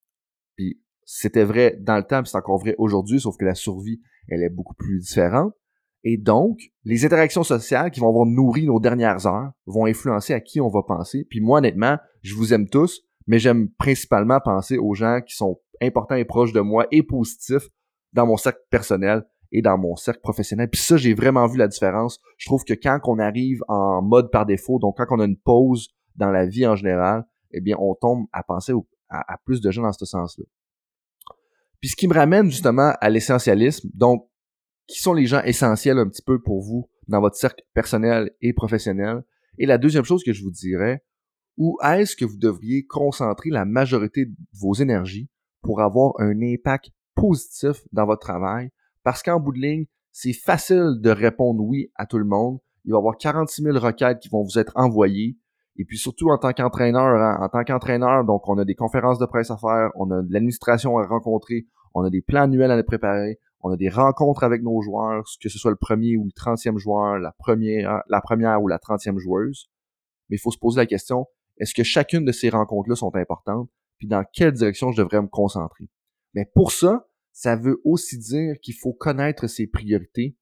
Puis 0.56 0.80
c'était 1.04 1.44
vrai 1.44 1.76
dans 1.80 1.96
le 1.96 2.04
temps, 2.04 2.22
puis 2.22 2.30
c'est 2.30 2.38
encore 2.38 2.58
vrai 2.58 2.74
aujourd'hui, 2.78 3.20
sauf 3.20 3.36
que 3.36 3.44
la 3.44 3.54
survie, 3.54 4.00
elle 4.28 4.42
est 4.42 4.50
beaucoup 4.50 4.74
plus 4.74 5.00
différente. 5.00 5.52
Et 6.04 6.16
donc, 6.16 6.60
les 6.84 7.04
interactions 7.04 7.42
sociales 7.42 7.90
qui 7.90 8.00
vont 8.00 8.08
avoir 8.08 8.26
nourri 8.26 8.66
nos 8.66 8.80
dernières 8.80 9.26
heures 9.26 9.52
vont 9.66 9.86
influencer 9.86 10.32
à 10.32 10.40
qui 10.40 10.60
on 10.60 10.68
va 10.68 10.82
penser. 10.82 11.26
Puis 11.28 11.40
moi, 11.40 11.58
honnêtement, 11.58 11.98
je 12.22 12.34
vous 12.34 12.54
aime 12.54 12.68
tous, 12.68 13.02
mais 13.26 13.38
j'aime 13.38 13.68
principalement 13.78 14.38
penser 14.42 14.78
aux 14.78 14.94
gens 14.94 15.20
qui 15.20 15.34
sont 15.34 15.60
importants 15.82 16.14
et 16.14 16.24
proches 16.24 16.52
de 16.52 16.60
moi 16.60 16.86
et 16.90 17.02
positifs 17.02 17.68
dans 18.12 18.26
mon 18.26 18.36
cercle 18.36 18.60
personnel 18.70 19.24
et 19.52 19.62
dans 19.62 19.78
mon 19.78 19.96
cercle 19.96 20.20
professionnel. 20.20 20.68
Puis 20.70 20.80
ça, 20.80 20.96
j'ai 20.96 21.14
vraiment 21.14 21.46
vu 21.46 21.58
la 21.58 21.68
différence. 21.68 22.20
Je 22.36 22.46
trouve 22.46 22.64
que 22.64 22.74
quand 22.74 22.98
on 23.04 23.18
arrive 23.18 23.62
en 23.68 24.02
mode 24.02 24.30
par 24.30 24.46
défaut, 24.46 24.78
donc 24.78 24.96
quand 24.96 25.06
on 25.10 25.20
a 25.20 25.24
une 25.24 25.38
pause 25.38 25.88
dans 26.16 26.30
la 26.30 26.46
vie 26.46 26.66
en 26.66 26.76
général, 26.76 27.24
eh 27.52 27.60
bien, 27.60 27.76
on 27.78 27.94
tombe 27.94 28.26
à 28.32 28.42
penser 28.42 28.72
à, 29.08 29.32
à 29.32 29.38
plus 29.44 29.60
de 29.60 29.70
gens 29.70 29.82
dans 29.82 29.92
ce 29.92 30.04
sens-là. 30.04 30.44
Puis 31.80 31.90
ce 31.90 31.96
qui 31.96 32.08
me 32.08 32.14
ramène 32.14 32.50
justement 32.50 32.92
à 33.00 33.08
l'essentialisme, 33.08 33.88
donc 33.94 34.28
qui 34.88 35.00
sont 35.00 35.12
les 35.12 35.26
gens 35.26 35.42
essentiels 35.42 35.98
un 35.98 36.08
petit 36.08 36.22
peu 36.22 36.40
pour 36.42 36.62
vous 36.62 36.90
dans 37.06 37.20
votre 37.20 37.36
cercle 37.36 37.62
personnel 37.74 38.30
et 38.40 38.52
professionnel. 38.52 39.22
Et 39.58 39.66
la 39.66 39.78
deuxième 39.78 40.04
chose 40.04 40.24
que 40.24 40.32
je 40.32 40.42
vous 40.42 40.50
dirais, 40.50 41.04
où 41.56 41.76
est-ce 41.84 42.16
que 42.16 42.24
vous 42.24 42.38
devriez 42.38 42.86
concentrer 42.86 43.50
la 43.50 43.64
majorité 43.64 44.26
de 44.26 44.34
vos 44.52 44.74
énergies 44.74 45.28
pour 45.62 45.80
avoir 45.80 46.12
un 46.18 46.40
impact 46.40 46.90
positif 47.18 47.82
dans 47.92 48.06
votre 48.06 48.20
travail? 48.20 48.70
Parce 49.02 49.22
qu'en 49.22 49.40
bout 49.40 49.52
de 49.52 49.58
ligne, 49.58 49.86
c'est 50.12 50.32
facile 50.32 50.98
de 51.00 51.10
répondre 51.10 51.62
oui 51.62 51.90
à 51.96 52.06
tout 52.06 52.18
le 52.18 52.24
monde. 52.24 52.58
Il 52.84 52.92
va 52.92 52.98
y 52.98 52.98
avoir 52.98 53.16
46 53.16 53.62
000 53.62 53.78
requêtes 53.78 54.20
qui 54.20 54.28
vont 54.28 54.42
vous 54.42 54.58
être 54.58 54.72
envoyées. 54.76 55.36
Et 55.76 55.84
puis 55.84 55.98
surtout 55.98 56.30
en 56.30 56.38
tant 56.38 56.52
qu'entraîneur, 56.52 57.22
hein, 57.22 57.38
en 57.40 57.48
tant 57.48 57.62
qu'entraîneur, 57.62 58.24
donc 58.24 58.48
on 58.48 58.58
a 58.58 58.64
des 58.64 58.74
conférences 58.74 59.18
de 59.18 59.26
presse 59.26 59.50
à 59.50 59.56
faire, 59.56 59.90
on 59.94 60.10
a 60.10 60.22
de 60.22 60.32
l'administration 60.32 60.98
à 60.98 61.06
rencontrer, 61.06 61.66
on 61.94 62.02
a 62.02 62.10
des 62.10 62.20
plans 62.20 62.42
annuels 62.42 62.70
à 62.70 62.82
préparer, 62.82 63.38
on 63.60 63.70
a 63.70 63.76
des 63.76 63.88
rencontres 63.88 64.42
avec 64.42 64.62
nos 64.62 64.80
joueurs, 64.82 65.24
que 65.40 65.48
ce 65.48 65.58
soit 65.58 65.70
le 65.70 65.76
premier 65.76 66.16
ou 66.16 66.24
le 66.24 66.32
trentième 66.32 66.78
joueur, 66.78 67.18
la 67.18 67.32
première, 67.32 68.02
la 68.08 68.20
première 68.20 68.62
ou 68.62 68.68
la 68.68 68.78
trentième 68.78 69.18
joueuse. 69.18 69.70
Mais 70.28 70.36
il 70.36 70.40
faut 70.40 70.50
se 70.50 70.58
poser 70.58 70.80
la 70.80 70.86
question, 70.86 71.26
est-ce 71.58 71.74
que 71.74 71.82
chacune 71.82 72.24
de 72.24 72.32
ces 72.32 72.50
rencontres-là 72.50 72.96
sont 72.96 73.14
importantes? 73.14 73.68
Puis 73.98 74.08
dans 74.08 74.24
quelle 74.32 74.52
direction 74.52 74.92
je 74.92 75.02
devrais 75.02 75.20
me 75.20 75.28
concentrer? 75.28 75.88
Mais 76.34 76.44
pour 76.54 76.72
ça, 76.72 77.07
ça 77.38 77.54
veut 77.54 77.80
aussi 77.84 78.18
dire 78.18 78.56
qu'il 78.60 78.74
faut 78.74 78.92
connaître 78.92 79.46
ses 79.46 79.68
priorités. 79.68 80.36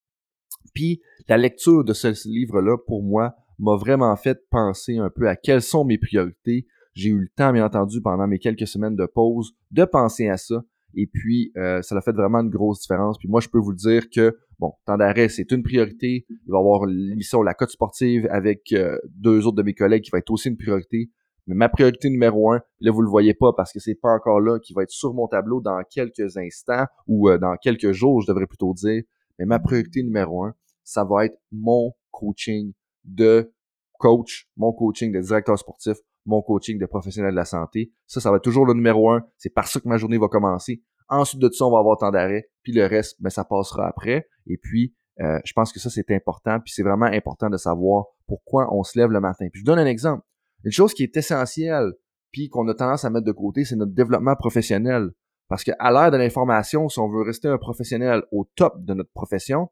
Puis 0.72 1.02
la 1.28 1.37
lecture 1.37 1.85
de 1.85 1.92
ce 1.92 2.09
livre-là, 2.26 2.78
pour 2.87 3.02
moi, 3.02 3.35
m'a 3.59 3.76
vraiment 3.76 4.16
fait 4.16 4.38
penser 4.48 4.96
un 4.96 5.11
peu 5.11 5.28
à 5.28 5.37
quelles 5.37 5.61
sont 5.61 5.85
mes 5.85 5.98
priorités. 5.98 6.66
J'ai 6.94 7.11
eu 7.11 7.18
le 7.18 7.28
temps, 7.37 7.52
bien 7.52 7.66
entendu, 7.66 8.00
pendant 8.00 8.26
mes 8.26 8.38
quelques 8.38 8.66
semaines 8.66 8.96
de 8.96 9.04
pause, 9.04 9.52
de 9.72 9.85
penser 9.85 10.30
à 10.30 10.38
ça. 10.38 10.64
Et 10.94 11.06
puis, 11.06 11.52
euh, 11.59 11.82
ça 11.82 11.94
a 11.98 12.00
fait 12.00 12.12
vraiment 12.12 12.40
une 12.40 12.48
grosse 12.48 12.80
différence. 12.80 13.18
Puis 13.18 13.28
moi, 13.28 13.42
je 13.42 13.50
peux 13.50 13.59
vous 13.59 13.74
dire 13.74 14.09
que, 14.09 14.35
bon, 14.59 14.72
temps 14.87 14.96
d'arrêt, 14.96 15.28
c'est 15.28 15.52
une 15.52 15.62
priorité. 15.62 16.24
Il 16.30 16.50
va 16.50 16.56
y 16.56 16.61
avoir 16.61 16.87
l'émission 16.87 17.42
La 17.42 17.52
Cote 17.52 17.68
sportive 17.68 18.26
avec 18.30 18.72
euh, 18.72 18.96
deux 19.14 19.46
autres 19.46 19.56
de 19.56 19.62
mes 19.62 19.74
collègues 19.74 20.02
qui 20.02 20.11
va 20.11 20.18
être 20.18 20.30
aussi 20.30 20.48
une 20.48 20.56
priorité. 20.56 21.11
Mais 21.46 21.54
ma 21.54 21.68
priorité 21.68 22.11
numéro 22.11 22.50
un, 22.52 22.61
là, 22.80 22.90
vous 22.90 23.02
le 23.02 23.09
voyez 23.09 23.35
pas 23.35 23.52
parce 23.56 23.72
que 23.72 23.78
c'est 23.78 23.94
pas 23.94 24.12
encore 24.12 24.40
là, 24.40 24.59
qui 24.59 24.72
va 24.72 24.82
être 24.82 24.90
sur 24.90 25.14
mon 25.14 25.28
tableau 25.28 25.61
dans 25.61 25.80
quelques 25.88 26.37
instants 26.37 26.87
ou 27.06 27.28
euh, 27.28 27.38
dans 27.38 27.56
quelques 27.56 27.92
jours, 27.92 28.20
je 28.20 28.26
devrais 28.26 28.46
plutôt 28.46 28.74
dire. 28.74 29.02
Mais 29.38 29.44
ma 29.44 29.59
priorité 29.59 30.02
numéro 30.02 30.44
un, 30.44 30.54
ça 30.82 31.04
va 31.04 31.26
être 31.26 31.38
mon 31.52 31.92
coaching 32.11 32.72
de 33.04 33.52
coach, 33.98 34.48
mon 34.56 34.72
coaching 34.72 35.12
de 35.12 35.20
directeur 35.20 35.59
sportif, 35.59 35.96
mon 36.24 36.42
coaching 36.42 36.78
de 36.78 36.87
professionnel 36.87 37.30
de 37.30 37.37
la 37.37 37.44
santé. 37.44 37.92
Ça, 38.06 38.20
ça 38.20 38.30
va 38.30 38.38
être 38.38 38.44
toujours 38.44 38.66
le 38.66 38.74
numéro 38.74 39.11
un. 39.11 39.22
C'est 39.38 39.50
par 39.50 39.68
ça 39.68 39.80
que 39.80 39.88
ma 39.88 39.96
journée 39.96 40.18
va 40.18 40.28
commencer. 40.28 40.82
Ensuite 41.09 41.40
de 41.40 41.48
ça, 41.50 41.64
on 41.64 41.70
va 41.70 41.78
avoir 41.78 41.96
temps 41.98 42.11
d'arrêt. 42.11 42.48
Puis 42.62 42.72
le 42.72 42.85
reste, 42.87 43.16
ben, 43.20 43.30
ça 43.30 43.44
passera 43.44 43.87
après. 43.87 44.26
Et 44.46 44.59
puis, 44.59 44.94
euh, 45.20 45.38
je 45.44 45.52
pense 45.52 45.72
que 45.72 45.78
ça, 45.78 45.88
c'est 45.88 46.11
important. 46.11 46.59
Puis 46.61 46.72
c'est 46.74 46.82
vraiment 46.82 47.06
important 47.06 47.48
de 47.48 47.56
savoir 47.56 48.06
pourquoi 48.26 48.74
on 48.74 48.82
se 48.82 48.98
lève 48.98 49.11
le 49.11 49.20
matin. 49.20 49.46
Puis 49.52 49.61
je 49.61 49.64
donne 49.64 49.78
un 49.78 49.87
exemple. 49.87 50.24
Une 50.66 50.72
chose 50.72 50.94
qui 50.94 51.05
est 51.05 51.16
essentielle, 51.16 51.92
puis 52.33 52.48
qu'on 52.48 52.66
a 52.66 52.74
tendance 52.74 53.05
à 53.05 53.11
mettre 53.11 53.24
de 53.24 53.31
côté, 53.31 53.64
c'est 53.64 53.76
notre 53.76 53.94
développement 53.94 54.35
professionnel. 54.35 55.11
Parce 55.48 55.62
qu'à 55.62 55.92
l'ère 55.92 56.11
de 56.11 56.16
l'information, 56.16 56.88
si 56.88 56.98
on 56.98 57.09
veut 57.09 57.22
rester 57.22 57.46
un 57.46 57.57
professionnel 57.57 58.24
au 58.33 58.50
top 58.57 58.85
de 58.85 58.92
notre 58.92 59.12
profession, 59.12 59.68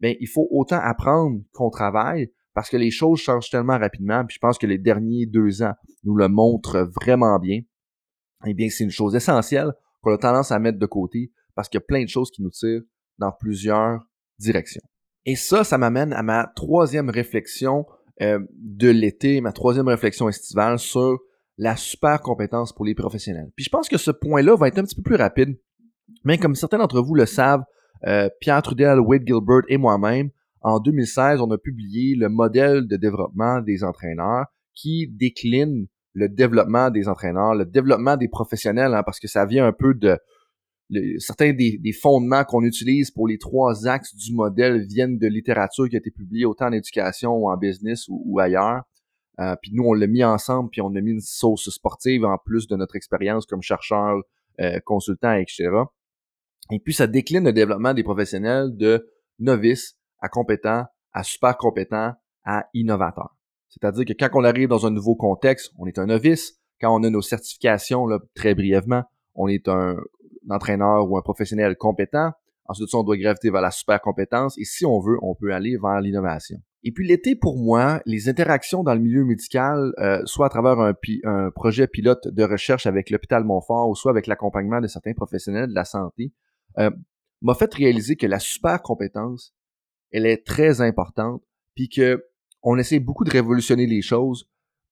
ben, 0.00 0.14
il 0.20 0.28
faut 0.28 0.46
autant 0.50 0.80
apprendre 0.80 1.40
qu'on 1.54 1.70
travaille, 1.70 2.30
parce 2.52 2.68
que 2.68 2.76
les 2.76 2.90
choses 2.90 3.20
changent 3.20 3.48
tellement 3.48 3.78
rapidement, 3.78 4.22
puis 4.26 4.34
je 4.34 4.38
pense 4.38 4.58
que 4.58 4.66
les 4.66 4.76
derniers 4.76 5.24
deux 5.24 5.62
ans 5.62 5.72
nous 6.02 6.14
le 6.14 6.28
montrent 6.28 6.90
vraiment 6.94 7.38
bien. 7.38 7.62
Eh 8.46 8.52
bien, 8.52 8.68
c'est 8.68 8.84
une 8.84 8.90
chose 8.90 9.16
essentielle 9.16 9.72
qu'on 10.02 10.12
a 10.12 10.18
tendance 10.18 10.52
à 10.52 10.58
mettre 10.58 10.78
de 10.78 10.86
côté 10.86 11.32
parce 11.54 11.70
qu'il 11.70 11.78
y 11.78 11.82
a 11.82 11.86
plein 11.86 12.02
de 12.02 12.08
choses 12.08 12.30
qui 12.30 12.42
nous 12.42 12.50
tirent 12.50 12.82
dans 13.16 13.32
plusieurs 13.32 14.06
directions. 14.38 14.82
Et 15.24 15.36
ça, 15.36 15.64
ça 15.64 15.78
m'amène 15.78 16.12
à 16.12 16.22
ma 16.22 16.52
troisième 16.54 17.08
réflexion 17.08 17.86
euh, 18.22 18.38
de 18.52 18.88
l'été, 18.88 19.40
ma 19.40 19.52
troisième 19.52 19.88
réflexion 19.88 20.28
estivale 20.28 20.78
sur 20.78 21.18
la 21.58 21.76
super 21.76 22.20
compétence 22.20 22.72
pour 22.72 22.84
les 22.84 22.94
professionnels. 22.94 23.50
Puis 23.56 23.64
je 23.64 23.70
pense 23.70 23.88
que 23.88 23.96
ce 23.96 24.10
point-là 24.10 24.56
va 24.56 24.68
être 24.68 24.78
un 24.78 24.84
petit 24.84 24.96
peu 24.96 25.02
plus 25.02 25.16
rapide, 25.16 25.58
mais 26.24 26.38
comme 26.38 26.54
certains 26.54 26.78
d'entre 26.78 27.00
vous 27.00 27.14
le 27.14 27.26
savent, 27.26 27.64
euh, 28.06 28.28
Pierre 28.40 28.62
Trudel, 28.62 29.00
Wade 29.00 29.26
Gilbert 29.26 29.62
et 29.68 29.78
moi-même, 29.78 30.30
en 30.60 30.80
2016, 30.80 31.40
on 31.40 31.50
a 31.50 31.58
publié 31.58 32.16
le 32.16 32.28
modèle 32.28 32.86
de 32.86 32.96
développement 32.96 33.60
des 33.60 33.84
entraîneurs 33.84 34.46
qui 34.74 35.08
décline 35.08 35.86
le 36.14 36.28
développement 36.28 36.90
des 36.90 37.08
entraîneurs, 37.08 37.54
le 37.54 37.64
développement 37.64 38.16
des 38.16 38.28
professionnels, 38.28 38.94
hein, 38.94 39.02
parce 39.04 39.20
que 39.20 39.28
ça 39.28 39.44
vient 39.44 39.66
un 39.66 39.72
peu 39.72 39.94
de 39.94 40.16
certains 41.18 41.52
des, 41.52 41.92
fondements 41.92 42.44
qu'on 42.44 42.62
utilise 42.62 43.10
pour 43.10 43.28
les 43.28 43.38
trois 43.38 43.86
axes 43.86 44.14
du 44.14 44.34
modèle 44.34 44.86
viennent 44.86 45.18
de 45.18 45.26
littérature 45.26 45.88
qui 45.88 45.96
a 45.96 45.98
été 45.98 46.10
publiée 46.10 46.44
autant 46.44 46.66
en 46.66 46.72
éducation 46.72 47.32
ou 47.32 47.48
en 47.48 47.56
business 47.56 48.06
ou, 48.08 48.38
ailleurs. 48.38 48.82
Euh, 49.40 49.56
puis 49.60 49.72
nous, 49.74 49.84
on 49.84 49.94
l'a 49.94 50.06
mis 50.06 50.22
ensemble, 50.22 50.70
puis 50.70 50.80
on 50.80 50.94
a 50.94 51.00
mis 51.00 51.10
une 51.10 51.20
sauce 51.20 51.68
sportive 51.68 52.24
en 52.24 52.38
plus 52.38 52.68
de 52.68 52.76
notre 52.76 52.94
expérience 52.94 53.46
comme 53.46 53.62
chercheur, 53.62 54.20
euh, 54.60 54.78
consultant, 54.84 55.32
etc. 55.32 55.70
Et 56.70 56.78
puis, 56.78 56.94
ça 56.94 57.06
décline 57.06 57.44
le 57.44 57.52
développement 57.52 57.94
des 57.94 58.04
professionnels 58.04 58.76
de 58.76 59.10
novices 59.38 59.96
à 60.20 60.28
compétent, 60.28 60.84
à 61.12 61.22
super 61.24 61.56
compétent, 61.56 62.12
à 62.44 62.66
innovateur. 62.74 63.36
C'est-à-dire 63.68 64.04
que 64.04 64.12
quand 64.12 64.28
on 64.34 64.44
arrive 64.44 64.68
dans 64.68 64.86
un 64.86 64.90
nouveau 64.90 65.16
contexte, 65.16 65.72
on 65.78 65.86
est 65.86 65.98
un 65.98 66.06
novice. 66.06 66.60
Quand 66.80 66.94
on 66.94 67.02
a 67.02 67.10
nos 67.10 67.22
certifications, 67.22 68.06
là, 68.06 68.20
très 68.34 68.54
brièvement, 68.54 69.02
on 69.34 69.48
est 69.48 69.68
un, 69.68 69.96
entraîneur 70.50 71.10
ou 71.10 71.16
un 71.16 71.22
professionnel 71.22 71.76
compétent. 71.76 72.32
Ensuite, 72.66 72.94
on 72.94 73.02
doit 73.02 73.16
graviter 73.16 73.50
vers 73.50 73.60
la 73.60 73.70
super 73.70 74.00
compétence. 74.00 74.56
Et 74.58 74.64
si 74.64 74.86
on 74.86 74.98
veut, 75.00 75.18
on 75.22 75.34
peut 75.34 75.52
aller 75.52 75.76
vers 75.76 76.00
l'innovation. 76.00 76.58
Et 76.82 76.92
puis 76.92 77.06
l'été, 77.06 77.34
pour 77.34 77.58
moi, 77.58 78.02
les 78.04 78.28
interactions 78.28 78.82
dans 78.82 78.94
le 78.94 79.00
milieu 79.00 79.24
médical, 79.24 79.92
euh, 79.98 80.20
soit 80.26 80.46
à 80.46 80.48
travers 80.50 80.78
un, 80.80 80.94
un, 81.24 81.50
projet 81.50 81.86
pilote 81.86 82.28
de 82.28 82.42
recherche 82.42 82.86
avec 82.86 83.10
l'hôpital 83.10 83.44
Montfort 83.44 83.88
ou 83.88 83.94
soit 83.94 84.10
avec 84.10 84.26
l'accompagnement 84.26 84.80
de 84.80 84.86
certains 84.86 85.14
professionnels 85.14 85.68
de 85.68 85.74
la 85.74 85.86
santé, 85.86 86.32
euh, 86.78 86.90
m'a 87.40 87.54
fait 87.54 87.72
réaliser 87.72 88.16
que 88.16 88.26
la 88.26 88.38
super 88.38 88.82
compétence, 88.82 89.54
elle 90.12 90.26
est 90.26 90.46
très 90.46 90.80
importante, 90.80 91.42
puis 91.74 91.88
que 91.88 92.24
on 92.62 92.78
essaie 92.78 92.98
beaucoup 92.98 93.24
de 93.24 93.30
révolutionner 93.30 93.86
les 93.86 94.02
choses, 94.02 94.48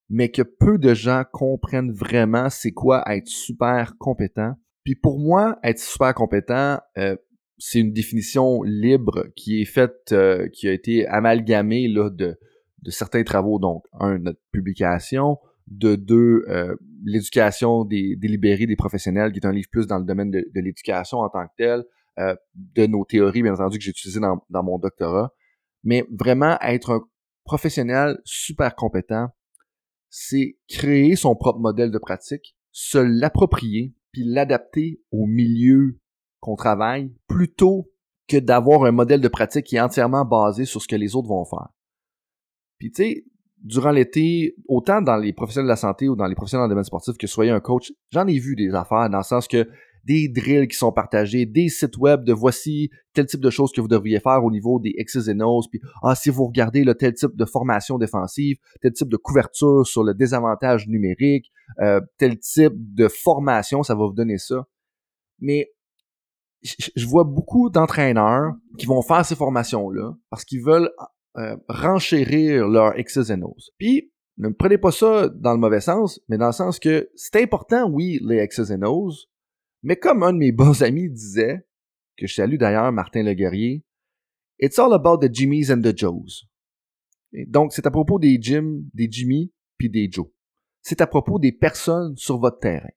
mais 0.09 0.31
que 0.31 0.43
peu 0.43 0.79
de 0.79 0.95
gens 0.95 1.25
comprennent 1.31 1.93
vraiment 1.93 2.51
c'est 2.51 2.73
quoi 2.73 3.03
être 3.07 3.29
super 3.29 3.97
compétent. 3.99 4.55
Puis 4.85 4.95
pour 4.95 5.19
moi, 5.19 5.59
être 5.63 5.79
super 5.79 6.15
compétent, 6.15 6.79
euh, 6.99 7.17
c'est 7.59 7.79
une 7.79 7.93
définition 7.93 8.63
libre 8.63 9.29
qui 9.37 9.63
est 9.63 9.67
faite, 9.67 10.11
euh, 10.13 10.49
qui 10.49 10.69
a 10.69 10.73
été 10.73 11.07
amalgamée 11.07 11.87
là, 11.89 12.11
de, 12.11 12.37
de 12.83 12.91
certains 12.91 13.23
travaux. 13.23 13.59
Donc, 13.59 13.85
un, 14.01 14.19
notre 14.19 14.41
publication, 14.51 15.39
de 15.69 15.95
deux, 15.95 16.45
euh, 16.49 16.75
l'éducation 17.05 17.85
des 17.85 18.17
délibérés 18.17 18.67
des 18.67 18.77
professionnels, 18.77 19.33
qui 19.33 19.39
est 19.39 19.47
un 19.47 19.53
livre 19.53 19.69
plus 19.71 19.87
dans 19.87 19.99
le 19.99 20.05
domaine 20.05 20.31
de, 20.31 20.45
de 20.53 20.61
l'éducation 20.61 21.19
en 21.19 21.29
tant 21.29 21.47
que 21.47 21.53
tel, 21.57 21.85
euh, 22.19 22.35
de 22.55 22.87
nos 22.87 23.05
théories, 23.05 23.43
bien 23.43 23.55
entendu, 23.55 23.79
que 23.79 23.85
j'ai 23.85 23.91
utilisées 23.91 24.21
dans, 24.21 24.45
dans 24.51 24.63
mon 24.63 24.79
doctorat. 24.79 25.33
Mais 25.85 26.05
vraiment 26.11 26.59
être 26.61 26.91
un 26.91 27.03
professionnel 27.45 28.19
super 28.25 28.75
compétent, 28.75 29.29
c'est 30.11 30.59
créer 30.69 31.17
son 31.17 31.35
propre 31.37 31.61
modèle 31.61 31.91
de 31.91 31.99
pratique, 31.99 32.57
se 32.71 32.99
l'approprier, 32.99 33.95
puis 34.13 34.25
l'adapter 34.25 35.01
au 35.11 35.27
milieu 35.27 35.99
qu'on 36.41 36.57
travaille, 36.57 37.13
plutôt 37.29 37.91
que 38.29 38.37
d'avoir 38.37 38.85
un 38.85 38.93
modèle 38.93 39.21
de 39.21 39.29
pratique 39.29 39.67
qui 39.67 39.77
est 39.77 39.81
entièrement 39.81 40.25
basé 40.25 40.65
sur 40.65 40.83
ce 40.83 40.89
que 40.89 40.97
les 40.97 41.17
autres 41.17 41.29
vont 41.29 41.45
faire. 41.45 41.69
Puis 42.79 42.91
tu 42.91 43.03
sais, 43.03 43.25
durant 43.63 43.91
l'été, 43.91 44.57
autant 44.69 45.03
dans 45.03 45.17
les 45.17 45.33
professionnels 45.33 45.67
de 45.67 45.73
la 45.73 45.77
santé 45.77 46.09
ou 46.09 46.17
dans 46.17 46.27
les 46.27 46.35
professionnels 46.35 46.65
dans 46.65 46.69
le 46.69 46.73
domaine 46.73 46.85
sportif 46.85 47.17
que 47.17 47.27
soyez 47.27 47.51
un 47.51 47.61
coach, 47.61 47.93
j'en 48.11 48.27
ai 48.27 48.39
vu 48.39 48.57
des 48.57 48.75
affaires 48.75 49.09
dans 49.09 49.19
le 49.19 49.25
sens 49.25 49.47
que 49.47 49.69
des 50.05 50.29
drills 50.29 50.67
qui 50.67 50.77
sont 50.77 50.91
partagés, 50.91 51.47
des 51.47 51.69
sites 51.69 51.97
web 51.97 52.25
de 52.25 52.33
voici 52.33 52.91
tel 53.13 53.27
type 53.27 53.41
de 53.41 53.51
choses 53.51 53.71
que 53.73 53.81
vous 53.81 53.89
devriez 53.89 54.19
faire 54.19 54.45
au 54.45 54.51
niveau 54.51 54.81
des 54.81 54.93
X's 54.99 55.29
et 55.29 55.37
O's, 55.41 55.69
puis 55.69 55.81
ah, 56.03 56.17
si 56.17 56.29
vous 56.31 56.47
regardez 56.47 56.83
là, 56.83 56.95
tel 56.95 57.15
type 57.15 57.37
de 57.37 57.45
formation 57.45 57.99
défensive, 57.99 58.57
tel 58.81 58.93
type 58.93 59.09
de 59.09 59.17
couverture 59.17 59.87
sur 59.87 60.03
le 60.03 60.15
désavantage 60.15 60.89
numérique, 60.89 61.53
euh, 61.81 62.01
tel 62.19 62.39
type 62.39 62.75
de 62.77 63.09
formation, 63.09 63.83
ça 63.83 63.95
va 63.95 64.07
vous 64.07 64.13
donner 64.13 64.39
ça. 64.39 64.67
Mais 65.39 65.73
je 66.63 67.07
vois 67.07 67.25
beaucoup 67.25 67.71
d'entraîneurs 67.71 68.55
qui 68.79 68.87
vont 68.87 69.03
faire 69.03 69.25
ces 69.25 69.35
formations-là 69.35 70.15
parce 70.31 70.45
qu'ils 70.45 70.63
veulent 70.63 70.91
euh, 71.37 71.57
renchérir 71.69 72.69
leur 72.69 72.95
X's 72.97 73.31
and 73.31 73.43
O's. 73.43 73.71
Puis, 73.79 74.13
ne 74.39 74.49
me 74.49 74.55
prenez 74.55 74.79
pas 74.79 74.93
ça 74.93 75.29
dans 75.29 75.53
le 75.53 75.59
mauvais 75.59 75.81
sens, 75.81 76.21
mais 76.29 76.39
dans 76.39 76.47
le 76.47 76.53
sens 76.53 76.79
que 76.79 77.11
c'est 77.15 77.43
important, 77.43 77.89
oui, 77.91 78.21
les 78.23 78.47
X's 78.47 78.71
and 78.71 78.83
O's, 78.83 79.27
mais 79.83 79.97
comme 79.97 80.23
un 80.23 80.33
de 80.33 80.39
mes 80.39 80.53
bons 80.53 80.83
amis 80.83 81.11
disait, 81.11 81.67
que 82.17 82.27
je 82.27 82.35
salue 82.35 82.57
d'ailleurs, 82.57 82.93
Martin 82.93 83.23
Le 83.23 83.35
Guerrier, 83.35 83.85
It's 84.61 84.79
all 84.79 84.93
about 84.93 85.19
the 85.19 85.29
Jimmys 85.29 85.73
and 85.73 85.83
the 85.83 85.97
Joes. 85.97 86.47
donc, 87.49 87.73
c'est 87.73 87.87
à 87.87 87.91
propos 87.91 88.21
des 88.21 88.39
Jim, 88.41 88.83
des 88.95 89.09
Jimmy, 89.11 89.53
puis 89.77 89.91
des 89.91 90.09
Joe. 90.11 90.29
C'est 90.83 91.01
à 91.01 91.07
propos 91.07 91.39
des 91.39 91.53
personnes 91.53 92.17
sur 92.17 92.39
votre 92.39 92.59
terrain. 92.59 92.91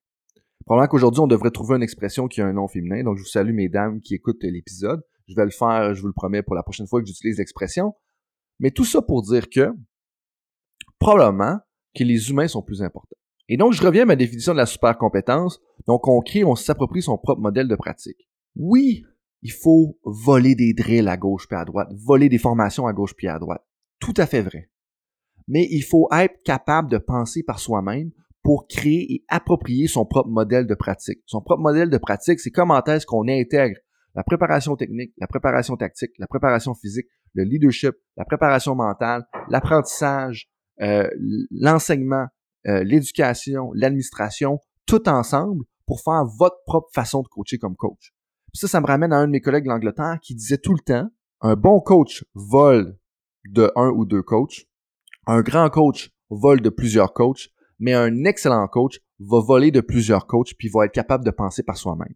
Probablement 0.65 0.87
qu'aujourd'hui, 0.89 1.21
on 1.21 1.27
devrait 1.27 1.51
trouver 1.51 1.75
une 1.75 1.83
expression 1.83 2.27
qui 2.27 2.41
a 2.41 2.47
un 2.47 2.53
nom 2.53 2.67
féminin. 2.67 3.03
Donc, 3.03 3.17
je 3.17 3.21
vous 3.21 3.29
salue, 3.29 3.53
mesdames 3.53 4.01
qui 4.01 4.15
écoutent 4.15 4.43
l'épisode. 4.43 5.03
Je 5.27 5.35
vais 5.35 5.45
le 5.45 5.51
faire, 5.51 5.93
je 5.93 6.01
vous 6.01 6.07
le 6.07 6.13
promets, 6.13 6.41
pour 6.41 6.55
la 6.55 6.63
prochaine 6.63 6.87
fois 6.87 7.01
que 7.01 7.07
j'utilise 7.07 7.37
l'expression. 7.37 7.93
Mais 8.59 8.71
tout 8.71 8.85
ça 8.85 9.01
pour 9.01 9.21
dire 9.21 9.49
que, 9.49 9.71
probablement, 10.97 11.59
que 11.95 12.03
les 12.03 12.31
humains 12.31 12.47
sont 12.47 12.63
plus 12.63 12.81
importants. 12.81 13.17
Et 13.47 13.57
donc, 13.57 13.73
je 13.73 13.83
reviens 13.83 14.03
à 14.03 14.05
ma 14.05 14.15
définition 14.15 14.53
de 14.53 14.57
la 14.57 14.65
super 14.65 14.97
compétence. 14.97 15.61
Donc, 15.87 16.07
on 16.07 16.19
crée, 16.21 16.43
on 16.43 16.55
s'approprie 16.55 17.03
son 17.03 17.17
propre 17.17 17.41
modèle 17.41 17.67
de 17.67 17.75
pratique. 17.75 18.27
Oui, 18.55 19.03
il 19.43 19.51
faut 19.51 19.99
voler 20.03 20.55
des 20.55 20.73
drills 20.73 21.07
à 21.07 21.17
gauche 21.17 21.47
puis 21.47 21.57
à 21.57 21.65
droite, 21.65 21.89
voler 21.93 22.29
des 22.29 22.39
formations 22.39 22.87
à 22.87 22.93
gauche 22.93 23.13
puis 23.15 23.27
à 23.27 23.37
droite. 23.37 23.63
Tout 23.99 24.13
à 24.17 24.25
fait 24.25 24.41
vrai. 24.41 24.71
Mais 25.47 25.67
il 25.69 25.83
faut 25.83 26.07
être 26.11 26.41
capable 26.43 26.89
de 26.89 26.97
penser 26.97 27.43
par 27.43 27.59
soi-même 27.59 28.11
pour 28.43 28.67
créer 28.67 29.13
et 29.13 29.25
approprier 29.27 29.87
son 29.87 30.05
propre 30.05 30.29
modèle 30.29 30.67
de 30.67 30.75
pratique. 30.75 31.21
Son 31.25 31.41
propre 31.41 31.61
modèle 31.61 31.89
de 31.89 31.97
pratique, 31.97 32.39
c'est 32.39 32.51
comment 32.51 32.83
est-ce 32.83 33.05
qu'on 33.05 33.27
intègre 33.27 33.79
la 34.15 34.23
préparation 34.23 34.75
technique, 34.75 35.13
la 35.17 35.27
préparation 35.27 35.75
tactique, 35.75 36.11
la 36.19 36.27
préparation 36.27 36.73
physique, 36.73 37.07
le 37.33 37.43
leadership, 37.43 37.95
la 38.15 38.23
préparation 38.23 38.75
mentale, 38.75 39.25
l'apprentissage, 39.49 40.47
euh, 40.81 41.07
l'enseignement, 41.51 42.27
euh, 42.67 42.83
l'éducation, 42.83 43.71
l'administration, 43.73 44.59
tout 44.85 45.09
ensemble 45.09 45.65
pour 45.85 46.01
faire 46.01 46.25
votre 46.37 46.57
propre 46.65 46.89
façon 46.93 47.21
de 47.21 47.27
coacher 47.27 47.57
comme 47.57 47.75
coach. 47.75 48.13
ça, 48.53 48.67
ça 48.67 48.79
me 48.79 48.87
ramène 48.87 49.11
à 49.11 49.17
un 49.17 49.27
de 49.27 49.31
mes 49.31 49.41
collègues 49.41 49.65
de 49.65 49.69
l'Angleterre 49.69 50.19
qui 50.21 50.33
disait 50.33 50.57
tout 50.57 50.73
le 50.73 50.79
temps, 50.79 51.09
un 51.41 51.55
bon 51.55 51.79
coach 51.79 52.23
vole 52.33 52.97
de 53.49 53.71
un 53.75 53.89
ou 53.89 54.05
deux 54.05 54.23
coachs, 54.23 54.65
un 55.27 55.41
grand 55.41 55.69
coach 55.69 56.11
vole 56.29 56.61
de 56.61 56.69
plusieurs 56.69 57.13
coachs, 57.13 57.49
mais 57.79 57.93
un 57.93 58.23
excellent 58.25 58.67
coach 58.67 58.99
va 59.19 59.39
voler 59.41 59.71
de 59.71 59.81
plusieurs 59.81 60.27
coachs 60.27 60.53
puis 60.57 60.69
va 60.69 60.85
être 60.85 60.93
capable 60.93 61.25
de 61.25 61.31
penser 61.31 61.63
par 61.63 61.77
soi-même. 61.77 62.13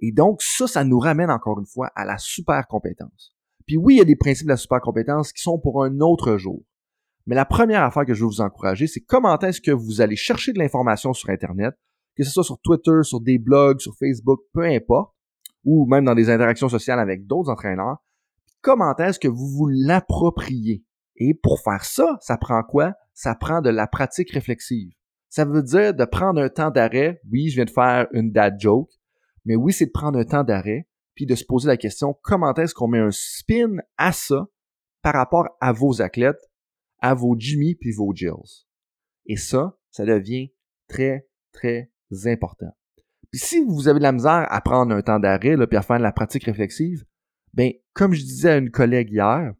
Et 0.00 0.12
donc, 0.12 0.40
ça, 0.42 0.66
ça 0.66 0.84
nous 0.84 0.98
ramène 0.98 1.30
encore 1.30 1.58
une 1.58 1.66
fois 1.66 1.90
à 1.94 2.04
la 2.04 2.16
super 2.18 2.66
compétence. 2.66 3.34
Puis 3.66 3.76
oui, 3.76 3.94
il 3.94 3.98
y 3.98 4.02
a 4.02 4.06
des 4.06 4.16
principes 4.16 4.46
de 4.46 4.52
la 4.52 4.56
super 4.56 4.80
compétence 4.80 5.32
qui 5.32 5.42
sont 5.42 5.58
pour 5.58 5.84
un 5.84 6.00
autre 6.00 6.38
jour. 6.38 6.62
Mais 7.26 7.34
la 7.34 7.44
première 7.44 7.82
affaire 7.82 8.06
que 8.06 8.14
je 8.14 8.24
veux 8.24 8.30
vous 8.30 8.40
encourager, 8.40 8.86
c'est 8.86 9.00
comment 9.00 9.38
est-ce 9.38 9.60
que 9.60 9.70
vous 9.70 10.00
allez 10.00 10.16
chercher 10.16 10.52
de 10.52 10.58
l'information 10.58 11.12
sur 11.12 11.28
Internet, 11.28 11.74
que 12.16 12.24
ce 12.24 12.30
soit 12.30 12.44
sur 12.44 12.58
Twitter, 12.60 13.02
sur 13.02 13.20
des 13.20 13.38
blogs, 13.38 13.80
sur 13.80 13.94
Facebook, 13.96 14.40
peu 14.52 14.64
importe, 14.64 15.14
ou 15.64 15.86
même 15.86 16.06
dans 16.06 16.14
des 16.14 16.30
interactions 16.30 16.68
sociales 16.68 16.98
avec 16.98 17.26
d'autres 17.26 17.50
entraîneurs, 17.50 17.98
comment 18.62 18.96
est-ce 18.96 19.20
que 19.20 19.28
vous 19.28 19.48
vous 19.48 19.68
l'appropriez? 19.68 20.82
Et 21.20 21.34
pour 21.34 21.60
faire 21.60 21.84
ça, 21.84 22.18
ça 22.20 22.36
prend 22.36 22.62
quoi? 22.64 22.94
ça 23.20 23.34
prend 23.34 23.60
de 23.60 23.68
la 23.68 23.86
pratique 23.86 24.30
réflexive. 24.30 24.92
Ça 25.28 25.44
veut 25.44 25.62
dire 25.62 25.92
de 25.92 26.04
prendre 26.06 26.40
un 26.40 26.48
temps 26.48 26.70
d'arrêt. 26.70 27.20
Oui, 27.30 27.50
je 27.50 27.56
viens 27.56 27.66
de 27.66 27.70
faire 27.70 28.08
une 28.12 28.32
dad 28.32 28.58
joke, 28.58 28.90
mais 29.44 29.56
oui, 29.56 29.74
c'est 29.74 29.84
de 29.84 29.90
prendre 29.90 30.18
un 30.18 30.24
temps 30.24 30.42
d'arrêt 30.42 30.88
puis 31.14 31.26
de 31.26 31.34
se 31.34 31.44
poser 31.44 31.68
la 31.68 31.76
question 31.76 32.16
comment 32.22 32.54
est-ce 32.54 32.72
qu'on 32.72 32.88
met 32.88 32.98
un 32.98 33.10
spin 33.10 33.76
à 33.98 34.12
ça 34.12 34.46
par 35.02 35.12
rapport 35.12 35.50
à 35.60 35.72
vos 35.72 36.00
athlètes, 36.00 36.50
à 37.00 37.12
vos 37.12 37.36
Jimmy 37.38 37.74
puis 37.74 37.92
vos 37.92 38.14
Jills? 38.14 38.64
Et 39.26 39.36
ça, 39.36 39.76
ça 39.90 40.06
devient 40.06 40.50
très, 40.88 41.28
très 41.52 41.92
important. 42.24 42.74
Puis 43.30 43.40
si 43.40 43.62
vous 43.62 43.86
avez 43.86 43.98
de 43.98 44.04
la 44.04 44.12
misère 44.12 44.46
à 44.48 44.60
prendre 44.62 44.94
un 44.94 45.02
temps 45.02 45.20
d'arrêt 45.20 45.56
puis 45.66 45.76
à 45.76 45.82
faire 45.82 45.98
de 45.98 46.02
la 46.02 46.12
pratique 46.12 46.44
réflexive, 46.44 47.04
ben 47.52 47.72
comme 47.92 48.14
je 48.14 48.22
disais 48.22 48.50
à 48.50 48.56
une 48.56 48.70
collègue 48.70 49.10
hier, 49.10 49.52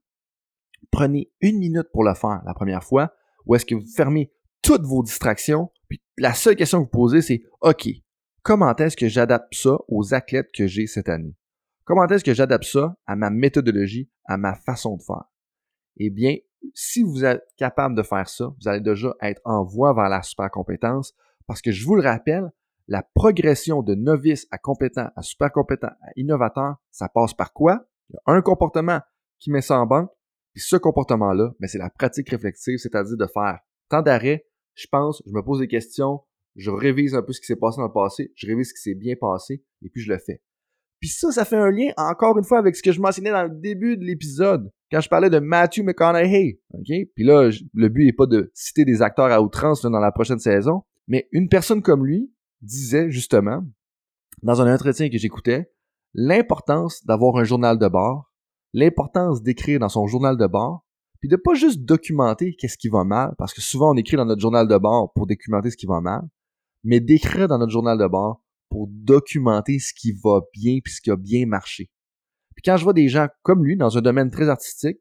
prenez 0.91 1.31
une 1.41 1.59
minute 1.59 1.89
pour 1.93 2.05
le 2.05 2.15
faire 2.15 2.43
la 2.45 2.55
première 2.55 2.85
fois, 2.85 3.13
ou 3.47 3.55
est-ce 3.55 3.67
que 3.67 3.75
vous 3.75 3.87
fermez 3.97 4.33
toutes 4.63 4.83
vos 4.83 5.03
distractions, 5.03 5.71
puis 5.89 6.03
la 6.19 6.35
seule 6.35 6.57
question 6.57 6.79
que 6.79 6.85
vous 6.85 6.91
posez, 6.91 7.23
c'est 7.23 7.43
OK, 7.61 7.89
comment 8.43 8.75
est-ce 8.77 8.97
que 8.97 9.09
j'adapte 9.09 9.55
ça 9.55 9.79
aux 9.89 10.15
athlètes 10.15 10.51
que 10.55 10.67
j'ai 10.67 10.87
cette 10.87 11.09
année? 11.09 11.35
Comment 11.85 12.07
est-ce 12.07 12.25
que 12.25 12.35
j'adapte 12.35 12.65
ça 12.65 12.97
à 13.07 13.17
ma 13.17 13.31
méthodologie, 13.31 14.11
à 14.27 14.37
ma 14.37 14.55
façon 14.55 14.97
de 14.97 15.03
faire? 15.03 15.25
Eh 15.97 16.11
bien, 16.11 16.37
si 16.75 17.03
vous 17.03 17.25
êtes 17.25 17.43
capable 17.57 17.95
de 17.95 18.03
faire 18.03 18.29
ça, 18.29 18.47
vous 18.61 18.69
allez 18.69 18.81
déjà 18.81 19.15
être 19.23 19.41
en 19.45 19.65
voie 19.65 19.95
vers 19.95 20.09
la 20.09 20.23
super 20.23 20.51
compétence, 20.51 21.15
parce 21.47 21.63
que 21.63 21.73
je 21.73 21.85
vous 21.85 21.97
le 21.97 22.03
rappelle, 22.03 22.53
la 22.87 23.03
progression 23.15 23.83
de 23.83 23.95
novice 23.95 24.47
à 24.51 24.59
compétent, 24.59 25.09
à 25.17 25.23
super 25.23 25.51
compétent, 25.53 25.89
à 25.89 26.11
innovateur, 26.17 26.77
ça 26.91 27.09
passe 27.09 27.35
par 27.35 27.53
quoi? 27.53 27.87
Il 28.11 28.15
y 28.15 28.17
a 28.27 28.35
un 28.35 28.43
comportement 28.43 29.01
qui 29.39 29.51
met 29.51 29.63
ça 29.63 29.79
en 29.79 29.87
banque, 29.87 30.11
puis 30.53 30.63
ce 30.63 30.77
comportement-là, 30.77 31.53
mais 31.61 31.69
c'est 31.69 31.79
la 31.79 31.91
pratique 31.91 32.29
réflexive, 32.31 32.79
c'est-à-dire 32.79 33.17
de 33.17 33.27
faire 33.27 33.61
tant 33.89 34.03
d'arrêts, 34.03 34.47
je 34.75 34.87
pense, 34.91 35.23
je 35.27 35.33
me 35.33 35.43
pose 35.43 35.61
des 35.61 35.69
questions, 35.69 36.21
je 36.57 36.71
révise 36.71 37.15
un 37.15 37.23
peu 37.23 37.33
ce 37.33 37.41
qui 37.41 37.47
s'est 37.47 37.57
passé 37.57 37.79
dans 37.79 37.87
le 37.87 37.93
passé, 37.93 38.33
je 38.35 38.47
révise 38.47 38.69
ce 38.69 38.75
qui 38.75 38.81
s'est 38.81 38.95
bien 38.95 39.15
passé, 39.21 39.65
et 39.83 39.91
puis 39.91 40.03
je 40.03 40.13
le 40.13 40.19
fais. 40.19 40.43
Puis 41.01 41.09
ça, 41.09 41.33
ça 41.33 41.45
fait 41.45 41.57
un 41.57 41.71
lien, 41.71 41.93
encore 41.97 42.37
une 42.37 42.45
fois, 42.45 42.59
avec 42.59 42.77
ce 42.77 42.83
que 42.83 42.93
je 42.93 43.01
mentionnais 43.01 43.31
dans 43.31 43.45
le 43.45 43.51
début 43.51 43.97
de 43.97 44.05
l'épisode, 44.05 44.71
quand 44.93 45.01
je 45.01 45.09
parlais 45.09 45.31
de 45.31 45.39
Matthew 45.39 45.83
McConaughey, 45.83 46.61
OK? 46.75 47.09
Puis 47.15 47.25
là, 47.25 47.51
le 47.75 47.89
but 47.89 48.05
n'est 48.05 48.13
pas 48.13 48.27
de 48.27 48.51
citer 48.55 48.85
des 48.85 49.01
acteurs 49.01 49.31
à 49.31 49.41
outrance 49.41 49.83
dans 49.83 49.91
la 49.99 50.13
prochaine 50.13 50.39
saison, 50.39 50.83
mais 51.09 51.29
une 51.33 51.49
personne 51.49 51.81
comme 51.81 52.05
lui 52.05 52.33
disait 52.61 53.11
justement, 53.11 53.65
dans 54.43 54.61
un 54.61 54.73
entretien 54.73 55.09
que 55.09 55.17
j'écoutais, 55.17 55.71
l'importance 56.13 57.05
d'avoir 57.07 57.37
un 57.37 57.45
journal 57.45 57.79
de 57.79 57.89
bord 57.89 58.30
l'importance 58.73 59.43
d'écrire 59.43 59.81
dans 59.81 59.89
son 59.89 60.07
journal 60.07 60.37
de 60.37 60.47
bord, 60.47 60.85
puis 61.21 61.29
de 61.29 61.37
pas 61.37 61.55
juste 61.55 61.81
documenter 61.81 62.55
qu'est-ce 62.57 62.79
qui 62.79 62.89
va 62.89 63.05
mal, 63.05 63.35
parce 63.39 63.53
que 63.53 63.61
souvent 63.61 63.93
on 63.93 63.97
écrit 63.97 64.17
dans 64.17 64.25
notre 64.25 64.41
journal 64.41 64.67
de 64.67 64.79
bord 64.79 65.13
pour 65.13 65.27
documenter 65.27 65.71
ce 65.71 65.77
qui 65.77 65.87
va 65.87 66.01
mal, 66.01 66.23
mais 66.83 67.01
d'écrire 67.01 67.49
dans 67.49 67.59
notre 67.59 67.73
journal 67.73 67.99
de 67.99 68.07
bord 68.07 68.43
pour 68.71 68.89
documenter 68.89 69.79
ce 69.79 69.93
qui 69.93 70.13
va 70.13 70.41
bien 70.55 70.79
puis 70.83 70.93
ce 70.93 71.01
qui 71.01 71.11
a 71.11 71.17
bien 71.17 71.47
marché. 71.47 71.91
Puis 72.55 72.63
quand 72.65 72.77
je 72.77 72.85
vois 72.85 72.93
des 72.93 73.09
gens 73.09 73.27
comme 73.43 73.65
lui 73.65 73.77
dans 73.77 73.99
un 73.99 74.01
domaine 74.01 74.31
très 74.31 74.49
artistique, 74.49 74.99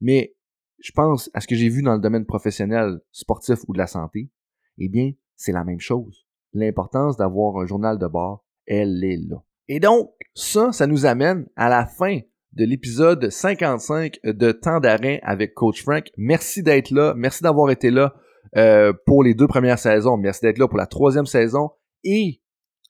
mais 0.00 0.34
je 0.78 0.92
pense 0.92 1.30
à 1.34 1.40
ce 1.40 1.46
que 1.46 1.54
j'ai 1.54 1.68
vu 1.68 1.82
dans 1.82 1.94
le 1.94 2.00
domaine 2.00 2.26
professionnel, 2.26 3.00
sportif 3.12 3.60
ou 3.68 3.72
de 3.72 3.78
la 3.78 3.86
santé, 3.86 4.30
eh 4.78 4.88
bien, 4.88 5.12
c'est 5.36 5.52
la 5.52 5.64
même 5.64 5.80
chose. 5.80 6.26
L'importance 6.52 7.16
d'avoir 7.16 7.56
un 7.58 7.66
journal 7.66 7.98
de 7.98 8.06
bord, 8.06 8.44
elle 8.66 9.02
est 9.04 9.16
là. 9.16 9.42
Et 9.68 9.80
donc, 9.80 10.10
ça, 10.34 10.72
ça 10.72 10.86
nous 10.86 11.06
amène 11.06 11.46
à 11.56 11.68
la 11.68 11.86
fin 11.86 12.20
de 12.56 12.64
l'épisode 12.64 13.28
55 13.28 14.18
de 14.24 14.50
Temps 14.50 14.80
d'arrêt 14.80 15.20
avec 15.22 15.52
Coach 15.52 15.82
Frank. 15.82 16.10
Merci 16.16 16.62
d'être 16.62 16.90
là. 16.90 17.12
Merci 17.14 17.42
d'avoir 17.42 17.70
été 17.70 17.90
là 17.90 18.14
euh, 18.56 18.94
pour 19.04 19.22
les 19.22 19.34
deux 19.34 19.46
premières 19.46 19.78
saisons. 19.78 20.16
Merci 20.16 20.40
d'être 20.42 20.58
là 20.58 20.66
pour 20.66 20.78
la 20.78 20.86
troisième 20.86 21.26
saison. 21.26 21.68
Et 22.02 22.40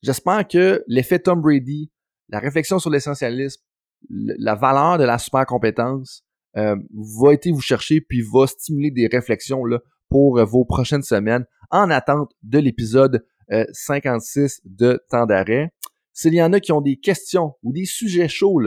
j'espère 0.02 0.46
que 0.46 0.84
l'effet 0.86 1.18
Tom 1.18 1.40
Brady, 1.40 1.90
la 2.28 2.38
réflexion 2.38 2.78
sur 2.78 2.90
l'essentialisme, 2.90 3.60
la 4.08 4.54
valeur 4.54 4.98
de 4.98 5.04
la 5.04 5.18
super 5.18 5.44
compétence 5.46 6.22
euh, 6.56 6.76
va 7.20 7.32
être 7.32 7.48
vous 7.48 7.60
chercher 7.60 8.00
puis 8.00 8.22
va 8.32 8.46
stimuler 8.46 8.92
des 8.92 9.08
réflexions 9.08 9.62
pour 10.08 10.44
vos 10.44 10.64
prochaines 10.64 11.02
semaines 11.02 11.44
en 11.70 11.90
attente 11.90 12.30
de 12.44 12.60
l'épisode 12.60 13.26
56 13.72 14.38
euh, 14.38 14.48
de 14.64 15.02
Temps 15.10 15.26
d'arrêt. 15.26 15.72
S'il 16.12 16.34
y 16.34 16.42
en 16.42 16.52
a 16.52 16.60
qui 16.60 16.70
ont 16.70 16.80
des 16.80 16.96
questions 16.98 17.54
ou 17.64 17.72
des 17.72 17.84
sujets 17.84 18.28
chauds 18.28 18.60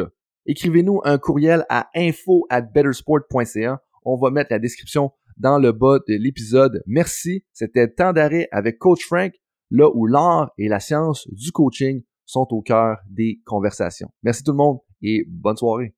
écrivez-nous 0.45 1.01
un 1.03 1.17
courriel 1.17 1.65
à 1.69 1.89
info 1.95 2.45
at 2.49 2.61
bettersport.ca. 2.61 3.81
On 4.05 4.17
va 4.17 4.31
mettre 4.31 4.51
la 4.51 4.59
description 4.59 5.11
dans 5.37 5.57
le 5.57 5.71
bas 5.71 5.99
de 6.07 6.15
l'épisode. 6.15 6.83
Merci. 6.85 7.45
C'était 7.53 7.87
temps 7.87 8.13
d'arrêt 8.13 8.47
avec 8.51 8.77
Coach 8.77 9.05
Frank, 9.05 9.33
là 9.71 9.89
où 9.93 10.05
l'art 10.05 10.51
et 10.57 10.67
la 10.67 10.79
science 10.79 11.27
du 11.31 11.51
coaching 11.51 12.03
sont 12.25 12.47
au 12.51 12.61
cœur 12.61 12.97
des 13.09 13.41
conversations. 13.45 14.09
Merci 14.23 14.43
tout 14.43 14.51
le 14.51 14.57
monde 14.57 14.79
et 15.01 15.25
bonne 15.27 15.57
soirée. 15.57 15.95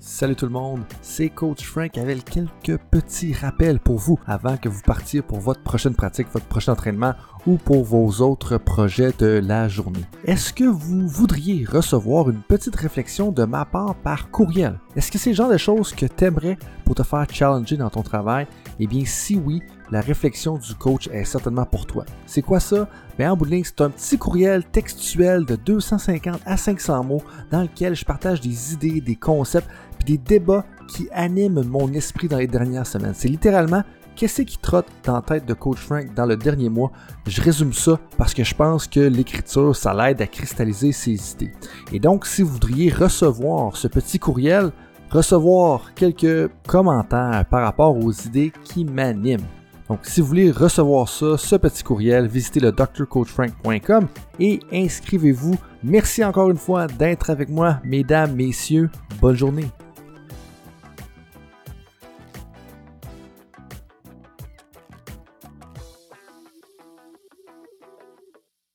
Salut 0.00 0.36
tout 0.36 0.46
le 0.46 0.52
monde, 0.52 0.84
c'est 1.02 1.28
Coach 1.28 1.64
Frank 1.64 1.98
avec 1.98 2.24
quelques 2.24 2.80
petits 2.88 3.32
rappels 3.32 3.80
pour 3.80 3.98
vous 3.98 4.16
avant 4.28 4.56
que 4.56 4.68
vous 4.68 4.80
partiez 4.82 5.22
pour 5.22 5.40
votre 5.40 5.60
prochaine 5.64 5.94
pratique, 5.94 6.28
votre 6.32 6.46
prochain 6.46 6.74
entraînement 6.74 7.14
ou 7.48 7.56
pour 7.56 7.82
vos 7.82 8.20
autres 8.20 8.58
projets 8.58 9.12
de 9.18 9.40
la 9.44 9.66
journée. 9.66 10.04
Est-ce 10.24 10.52
que 10.52 10.62
vous 10.62 11.08
voudriez 11.08 11.64
recevoir 11.64 12.30
une 12.30 12.42
petite 12.42 12.76
réflexion 12.76 13.32
de 13.32 13.42
ma 13.44 13.64
part 13.64 13.96
par 13.96 14.30
courriel? 14.30 14.78
Est-ce 14.94 15.10
que 15.10 15.18
c'est 15.18 15.30
le 15.30 15.36
genre 15.36 15.50
de 15.50 15.56
choses 15.56 15.92
que 15.92 16.06
tu 16.06 16.24
aimerais 16.24 16.58
pour 16.84 16.94
te 16.94 17.02
faire 17.02 17.26
challenger 17.28 17.76
dans 17.76 17.90
ton 17.90 18.02
travail? 18.02 18.46
Eh 18.78 18.86
bien, 18.86 19.04
si 19.04 19.34
oui, 19.34 19.62
la 19.90 20.00
réflexion 20.00 20.58
du 20.58 20.74
coach 20.74 21.08
est 21.12 21.24
certainement 21.24 21.64
pour 21.64 21.86
toi. 21.86 22.04
C'est 22.26 22.42
quoi 22.42 22.60
ça? 22.60 22.88
Bien, 23.18 23.32
en 23.32 23.36
bout 23.36 23.46
de 23.46 23.50
ligne, 23.50 23.64
c'est 23.64 23.80
un 23.80 23.90
petit 23.90 24.18
courriel 24.18 24.64
textuel 24.64 25.44
de 25.44 25.56
250 25.56 26.40
à 26.44 26.56
500 26.56 27.04
mots 27.04 27.22
dans 27.50 27.62
lequel 27.62 27.96
je 27.96 28.04
partage 28.04 28.40
des 28.40 28.74
idées, 28.74 29.00
des 29.00 29.16
concepts, 29.16 29.68
puis 29.98 30.16
des 30.16 30.18
débats 30.18 30.64
qui 30.88 31.08
animent 31.12 31.64
mon 31.64 31.92
esprit 31.92 32.28
dans 32.28 32.38
les 32.38 32.46
dernières 32.46 32.86
semaines. 32.86 33.14
C'est 33.14 33.28
littéralement 33.28 33.82
qu'est-ce 34.14 34.42
qui 34.42 34.58
trotte 34.58 34.86
dans 35.04 35.14
la 35.14 35.22
tête 35.22 35.46
de 35.46 35.54
Coach 35.54 35.78
Frank 35.78 36.12
dans 36.14 36.26
le 36.26 36.36
dernier 36.36 36.68
mois? 36.68 36.90
Je 37.26 37.40
résume 37.40 37.72
ça 37.72 37.98
parce 38.16 38.34
que 38.34 38.42
je 38.42 38.54
pense 38.54 38.86
que 38.86 39.00
l'écriture, 39.00 39.76
ça 39.76 39.94
l'aide 39.94 40.20
à 40.20 40.26
cristalliser 40.26 40.92
ses 40.92 41.32
idées. 41.32 41.52
Et 41.92 42.00
donc, 42.00 42.26
si 42.26 42.42
vous 42.42 42.52
voudriez 42.52 42.90
recevoir 42.90 43.76
ce 43.76 43.86
petit 43.86 44.18
courriel, 44.18 44.72
recevoir 45.10 45.94
quelques 45.94 46.50
commentaires 46.66 47.44
par 47.50 47.62
rapport 47.62 47.96
aux 47.96 48.12
idées 48.12 48.52
qui 48.64 48.84
m'animent, 48.84 49.46
donc, 49.88 50.00
si 50.02 50.20
vous 50.20 50.26
voulez 50.26 50.50
recevoir 50.50 51.08
ça, 51.08 51.38
ce 51.38 51.56
petit 51.56 51.82
courriel, 51.82 52.26
visitez 52.26 52.60
le 52.60 52.72
drcoachfrank.com 52.72 54.06
et 54.38 54.60
inscrivez-vous. 54.70 55.56
Merci 55.82 56.22
encore 56.24 56.50
une 56.50 56.58
fois 56.58 56.86
d'être 56.86 57.30
avec 57.30 57.48
moi, 57.48 57.80
mesdames, 57.84 58.34
messieurs. 58.34 58.90
Bonne 59.20 59.36
journée. 59.36 59.66